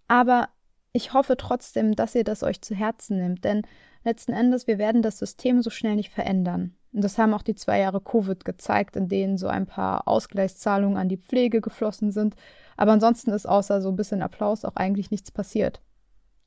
aber 0.08 0.48
ich 0.92 1.12
hoffe 1.12 1.36
trotzdem, 1.36 1.94
dass 1.94 2.16
ihr 2.16 2.24
das 2.24 2.42
euch 2.42 2.60
zu 2.62 2.74
Herzen 2.74 3.18
nehmt, 3.18 3.44
denn 3.44 3.62
letzten 4.02 4.32
Endes, 4.32 4.66
wir 4.66 4.78
werden 4.78 5.02
das 5.02 5.20
System 5.20 5.62
so 5.62 5.70
schnell 5.70 5.94
nicht 5.94 6.10
verändern. 6.10 6.74
Und 6.92 7.04
das 7.04 7.18
haben 7.18 7.34
auch 7.34 7.42
die 7.42 7.54
zwei 7.54 7.80
Jahre 7.80 8.00
Covid 8.00 8.44
gezeigt, 8.44 8.96
in 8.96 9.08
denen 9.08 9.36
so 9.36 9.48
ein 9.48 9.66
paar 9.66 10.08
Ausgleichszahlungen 10.08 10.96
an 10.96 11.08
die 11.08 11.18
Pflege 11.18 11.60
geflossen 11.60 12.10
sind. 12.10 12.34
Aber 12.76 12.92
ansonsten 12.92 13.30
ist 13.30 13.46
außer 13.46 13.82
so 13.82 13.90
ein 13.90 13.96
bisschen 13.96 14.22
Applaus 14.22 14.64
auch 14.64 14.76
eigentlich 14.76 15.10
nichts 15.10 15.30
passiert. 15.30 15.80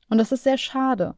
Und 0.08 0.18
das 0.18 0.32
ist 0.32 0.44
sehr 0.44 0.58
schade. 0.58 1.14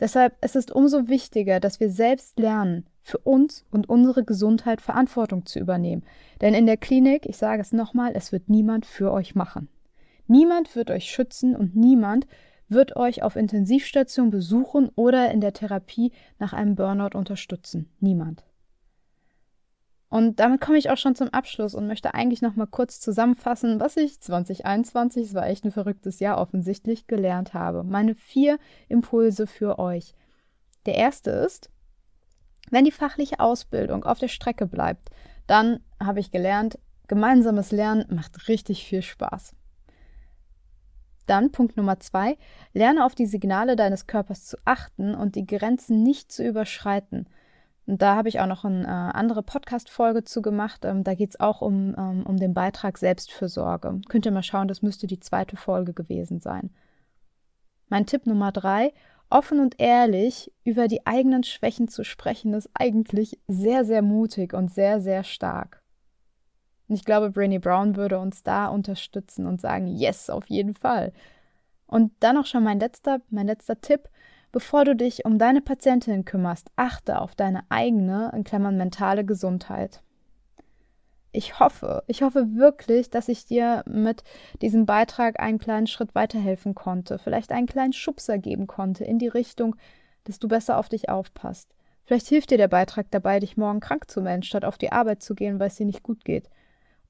Deshalb 0.00 0.42
ist 0.42 0.56
es 0.56 0.70
umso 0.70 1.08
wichtiger, 1.08 1.60
dass 1.60 1.78
wir 1.78 1.90
selbst 1.90 2.38
lernen, 2.38 2.86
für 3.02 3.18
uns 3.18 3.64
und 3.70 3.88
unsere 3.88 4.24
Gesundheit 4.24 4.80
Verantwortung 4.80 5.46
zu 5.46 5.58
übernehmen. 5.58 6.04
Denn 6.40 6.54
in 6.54 6.66
der 6.66 6.76
Klinik, 6.76 7.26
ich 7.26 7.36
sage 7.36 7.62
es 7.62 7.72
nochmal, 7.72 8.12
es 8.14 8.30
wird 8.32 8.48
niemand 8.48 8.86
für 8.86 9.10
euch 9.12 9.34
machen. 9.34 9.68
Niemand 10.26 10.76
wird 10.76 10.90
euch 10.90 11.10
schützen 11.10 11.56
und 11.56 11.74
niemand 11.74 12.26
wird 12.70 12.96
euch 12.96 13.22
auf 13.22 13.36
Intensivstation 13.36 14.30
besuchen 14.30 14.90
oder 14.94 15.30
in 15.30 15.40
der 15.40 15.52
Therapie 15.52 16.12
nach 16.38 16.52
einem 16.52 16.76
Burnout 16.76 17.16
unterstützen. 17.16 17.90
Niemand. 18.00 18.44
Und 20.08 20.40
damit 20.40 20.60
komme 20.60 20.76
ich 20.76 20.90
auch 20.90 20.96
schon 20.96 21.14
zum 21.14 21.28
Abschluss 21.28 21.74
und 21.74 21.86
möchte 21.86 22.14
eigentlich 22.14 22.42
noch 22.42 22.56
mal 22.56 22.66
kurz 22.66 22.98
zusammenfassen, 22.98 23.78
was 23.78 23.96
ich 23.96 24.20
2021, 24.20 25.28
es 25.28 25.34
war 25.34 25.46
echt 25.46 25.64
ein 25.64 25.70
verrücktes 25.70 26.18
Jahr 26.18 26.38
offensichtlich, 26.38 27.06
gelernt 27.06 27.54
habe. 27.54 27.84
Meine 27.84 28.16
vier 28.16 28.58
Impulse 28.88 29.46
für 29.46 29.78
euch. 29.78 30.14
Der 30.86 30.96
erste 30.96 31.30
ist, 31.30 31.70
wenn 32.70 32.84
die 32.84 32.90
fachliche 32.90 33.38
Ausbildung 33.38 34.04
auf 34.04 34.18
der 34.18 34.28
Strecke 34.28 34.66
bleibt, 34.66 35.10
dann 35.46 35.80
habe 36.02 36.18
ich 36.18 36.32
gelernt, 36.32 36.78
gemeinsames 37.06 37.70
Lernen 37.70 38.04
macht 38.08 38.48
richtig 38.48 38.84
viel 38.84 39.02
Spaß. 39.02 39.54
Dann 41.26 41.52
Punkt 41.52 41.76
Nummer 41.76 42.00
zwei, 42.00 42.36
lerne 42.72 43.04
auf 43.04 43.14
die 43.14 43.26
Signale 43.26 43.76
deines 43.76 44.06
Körpers 44.06 44.44
zu 44.44 44.56
achten 44.64 45.14
und 45.14 45.36
die 45.36 45.46
Grenzen 45.46 46.02
nicht 46.02 46.32
zu 46.32 46.44
überschreiten. 46.44 47.26
Und 47.86 48.02
da 48.02 48.14
habe 48.14 48.28
ich 48.28 48.40
auch 48.40 48.46
noch 48.46 48.64
eine 48.64 48.84
äh, 48.84 48.88
andere 48.88 49.42
Podcast-Folge 49.42 50.22
zu 50.22 50.42
gemacht. 50.42 50.84
Ähm, 50.84 51.02
da 51.02 51.14
geht 51.14 51.30
es 51.30 51.40
auch 51.40 51.60
um, 51.60 51.94
ähm, 51.98 52.24
um 52.24 52.36
den 52.36 52.54
Beitrag 52.54 52.98
Selbstfürsorge. 52.98 54.00
Könnt 54.08 54.26
ihr 54.26 54.32
mal 54.32 54.42
schauen, 54.42 54.68
das 54.68 54.82
müsste 54.82 55.06
die 55.06 55.18
zweite 55.18 55.56
Folge 55.56 55.92
gewesen 55.92 56.40
sein. 56.40 56.70
Mein 57.88 58.06
Tipp 58.06 58.26
Nummer 58.26 58.52
drei, 58.52 58.92
offen 59.28 59.58
und 59.58 59.80
ehrlich 59.80 60.52
über 60.62 60.86
die 60.86 61.04
eigenen 61.06 61.42
Schwächen 61.42 61.88
zu 61.88 62.04
sprechen, 62.04 62.54
ist 62.54 62.70
eigentlich 62.74 63.40
sehr, 63.48 63.84
sehr 63.84 64.02
mutig 64.02 64.54
und 64.54 64.72
sehr, 64.72 65.00
sehr 65.00 65.24
stark. 65.24 65.82
Und 66.90 66.96
ich 66.96 67.04
glaube, 67.04 67.30
Brainy 67.30 67.60
Brown 67.60 67.94
würde 67.94 68.18
uns 68.18 68.42
da 68.42 68.66
unterstützen 68.66 69.46
und 69.46 69.60
sagen, 69.60 69.86
yes, 69.86 70.28
auf 70.28 70.50
jeden 70.50 70.74
Fall. 70.74 71.12
Und 71.86 72.12
dann 72.18 72.34
noch 72.34 72.46
schon 72.46 72.64
mein 72.64 72.80
letzter, 72.80 73.20
mein 73.30 73.46
letzter 73.46 73.80
Tipp. 73.80 74.08
Bevor 74.50 74.84
du 74.84 74.96
dich 74.96 75.24
um 75.24 75.38
deine 75.38 75.60
Patientin 75.60 76.24
kümmerst, 76.24 76.68
achte 76.74 77.20
auf 77.20 77.36
deine 77.36 77.62
eigene, 77.68 78.32
in 78.34 78.42
Klammern 78.42 78.76
mentale 78.76 79.24
Gesundheit. 79.24 80.02
Ich 81.30 81.60
hoffe, 81.60 82.02
ich 82.08 82.22
hoffe 82.22 82.56
wirklich, 82.56 83.08
dass 83.08 83.28
ich 83.28 83.46
dir 83.46 83.84
mit 83.86 84.24
diesem 84.60 84.84
Beitrag 84.84 85.38
einen 85.38 85.60
kleinen 85.60 85.86
Schritt 85.86 86.16
weiterhelfen 86.16 86.74
konnte, 86.74 87.20
vielleicht 87.20 87.52
einen 87.52 87.68
kleinen 87.68 87.92
Schubser 87.92 88.38
geben 88.38 88.66
konnte 88.66 89.04
in 89.04 89.20
die 89.20 89.28
Richtung, 89.28 89.76
dass 90.24 90.40
du 90.40 90.48
besser 90.48 90.76
auf 90.76 90.88
dich 90.88 91.08
aufpasst. 91.08 91.72
Vielleicht 92.04 92.26
hilft 92.26 92.50
dir 92.50 92.58
der 92.58 92.66
Beitrag 92.66 93.06
dabei, 93.12 93.38
dich 93.38 93.56
morgen 93.56 93.78
krank 93.78 94.10
zu 94.10 94.20
melden, 94.20 94.42
statt 94.42 94.64
auf 94.64 94.76
die 94.76 94.90
Arbeit 94.90 95.22
zu 95.22 95.36
gehen, 95.36 95.60
weil 95.60 95.68
es 95.68 95.76
dir 95.76 95.86
nicht 95.86 96.02
gut 96.02 96.24
geht. 96.24 96.50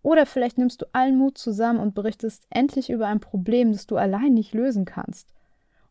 Oder 0.03 0.27
vielleicht 0.27 0.59
nimmst 0.59 0.83
du 0.83 0.87
allen 0.93 1.17
Mut 1.17 1.37
zusammen 1.37 1.79
und 1.79 1.95
berichtest 1.95 2.47
endlich 2.51 2.91
über 2.91 3.07
ein 3.07 3.21
Problem, 3.21 3.73
das 3.73 3.87
du 3.87 3.97
allein 3.97 4.35
nicht 4.35 4.55
lösen 4.55 4.85
kannst. 4.85 5.35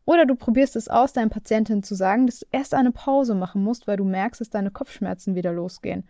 Oder 0.04 0.26
du 0.26 0.34
probierst 0.34 0.74
es 0.74 0.88
aus, 0.88 1.12
deinen 1.12 1.30
Patientinnen 1.30 1.82
zu 1.82 1.94
sagen, 1.94 2.26
dass 2.26 2.40
du 2.40 2.46
erst 2.50 2.74
eine 2.74 2.90
Pause 2.90 3.34
machen 3.34 3.62
musst, 3.62 3.86
weil 3.86 3.96
du 3.96 4.04
merkst, 4.04 4.40
dass 4.40 4.50
deine 4.50 4.70
Kopfschmerzen 4.70 5.36
wieder 5.36 5.52
losgehen. 5.52 6.08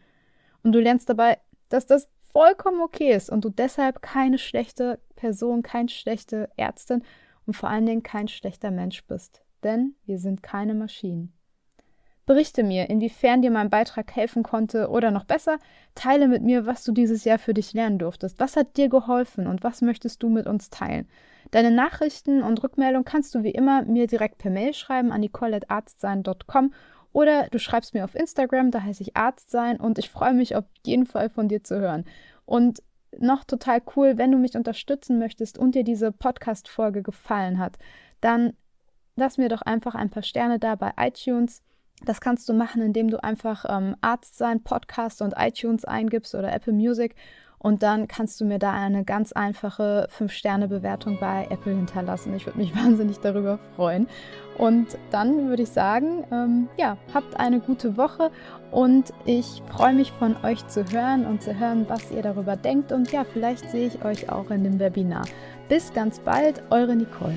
Und 0.63 0.73
du 0.73 0.81
lernst 0.81 1.09
dabei, 1.09 1.39
dass 1.69 1.87
das 1.87 2.09
vollkommen 2.33 2.81
okay 2.81 3.13
ist 3.13 3.29
und 3.29 3.45
du 3.45 3.51
deshalb 3.51 4.03
keine 4.03 4.39
schlechte 4.39 5.01
Person, 5.17 5.63
keine 5.63 5.89
schlechte 5.89 6.49
Ärztin 6.57 7.03
und 7.47 7.55
vor 7.55 7.69
allen 7.69 7.87
Dingen 7.87 8.03
kein 8.03 8.29
schlechter 8.29 8.71
Mensch 8.71 9.05
bist. 9.05 9.43
Denn 9.63 9.95
wir 10.07 10.19
sind 10.19 10.43
keine 10.43 10.75
Maschinen. 10.75 11.35
Berichte 12.31 12.63
mir, 12.63 12.89
inwiefern 12.89 13.43
dir 13.43 13.51
mein 13.51 13.71
Beitrag 13.71 14.15
helfen 14.15 14.45
konnte 14.45 14.89
oder 14.89 15.11
noch 15.11 15.25
besser, 15.25 15.59
teile 15.97 16.29
mit 16.29 16.45
mir, 16.45 16.65
was 16.65 16.85
du 16.85 16.93
dieses 16.93 17.25
Jahr 17.25 17.41
für 17.41 17.55
dich 17.55 17.73
lernen 17.73 17.99
durftest. 17.99 18.39
Was 18.39 18.55
hat 18.55 18.77
dir 18.77 18.89
geholfen 18.89 19.49
und 19.49 19.65
was 19.65 19.83
möchtest 19.83 20.23
du 20.23 20.29
mit 20.29 20.47
uns 20.47 20.71
teilen? 20.71 21.09
Deine 21.51 21.73
Nachrichten 21.73 22.45
und 22.45 22.63
Rückmeldungen 22.63 23.05
kannst 23.05 23.35
du 23.35 23.43
wie 23.43 23.51
immer 23.51 23.83
mir 23.83 24.07
direkt 24.07 24.39
per 24.39 24.53
Mail 24.53 24.75
schreiben 24.75 25.11
an 25.11 25.23
nicole.arztsein.com 25.23 26.73
oder 27.13 27.49
du 27.49 27.59
schreibst 27.59 27.95
mir 27.95 28.05
auf 28.05 28.15
Instagram, 28.15 28.71
da 28.71 28.85
heiße 28.85 29.03
ich 29.03 29.17
Arztsein 29.17 29.81
und 29.81 29.99
ich 29.99 30.09
freue 30.09 30.33
mich 30.33 30.55
auf 30.55 30.67
jeden 30.87 31.07
Fall 31.07 31.31
von 31.31 31.49
dir 31.49 31.65
zu 31.65 31.81
hören. 31.81 32.05
Und 32.47 32.81
noch 33.19 33.43
total 33.43 33.83
cool, 33.97 34.19
wenn 34.19 34.31
du 34.31 34.39
mich 34.39 34.55
unterstützen 34.55 35.19
möchtest 35.19 35.59
und 35.59 35.75
dir 35.75 35.83
diese 35.83 36.13
Podcast-Folge 36.13 37.03
gefallen 37.03 37.59
hat, 37.59 37.77
dann 38.21 38.53
lass 39.17 39.37
mir 39.37 39.49
doch 39.49 39.63
einfach 39.63 39.97
ein 39.97 40.11
paar 40.11 40.23
Sterne 40.23 40.61
da 40.61 40.77
bei 40.77 40.93
iTunes 40.97 41.65
das 42.05 42.21
kannst 42.21 42.49
du 42.49 42.53
machen, 42.53 42.83
indem 42.83 43.09
du 43.09 43.23
einfach 43.23 43.65
ähm, 43.69 43.97
Arzt 44.01 44.37
sein 44.39 44.63
Podcast 44.63 45.23
und 45.23 45.35
iTunes 45.37 45.85
eingibst 45.85 46.35
oder 46.35 46.53
Apple 46.53 46.73
Music 46.73 47.15
Und 47.59 47.83
dann 47.83 48.09
kannst 48.09 48.41
du 48.41 48.47
mir 48.47 48.59
da 48.59 48.73
eine 48.73 49.05
ganz 49.05 49.33
einfache 49.33 50.09
5-Sterne-Bewertung 50.19 51.19
bei 51.21 51.47
Apple 51.51 51.75
hinterlassen. 51.75 52.35
Ich 52.35 52.47
würde 52.47 52.59
mich 52.59 52.75
wahnsinnig 52.85 53.19
darüber 53.19 53.59
freuen. 53.77 54.09
Und 54.57 54.99
dann 55.11 55.49
würde 55.49 55.63
ich 55.63 55.71
sagen, 55.71 56.25
ähm, 56.33 56.69
ja, 56.77 56.97
habt 57.15 57.39
eine 57.39 57.61
gute 57.61 57.97
Woche 57.97 58.31
und 58.71 59.13
ich 59.25 59.63
freue 59.71 59.95
mich 59.95 60.13
von 60.13 60.37
euch 60.43 60.67
zu 60.69 60.85
hören 60.91 61.27
und 61.27 61.43
zu 61.43 61.59
hören, 61.59 61.87
was 61.89 62.11
ihr 62.11 62.23
darüber 62.23 62.57
denkt. 62.57 62.93
Und 62.93 63.13
ja, 63.13 63.25
vielleicht 63.25 63.71
sehe 63.71 63.87
ich 63.87 64.05
euch 64.05 64.31
auch 64.31 64.51
in 64.51 64.65
dem 64.65 64.79
Webinar. 64.79 65.25
Bis 65.69 65.93
ganz 65.93 66.19
bald, 66.21 66.63
eure 66.71 66.97
Nicole. 66.97 67.37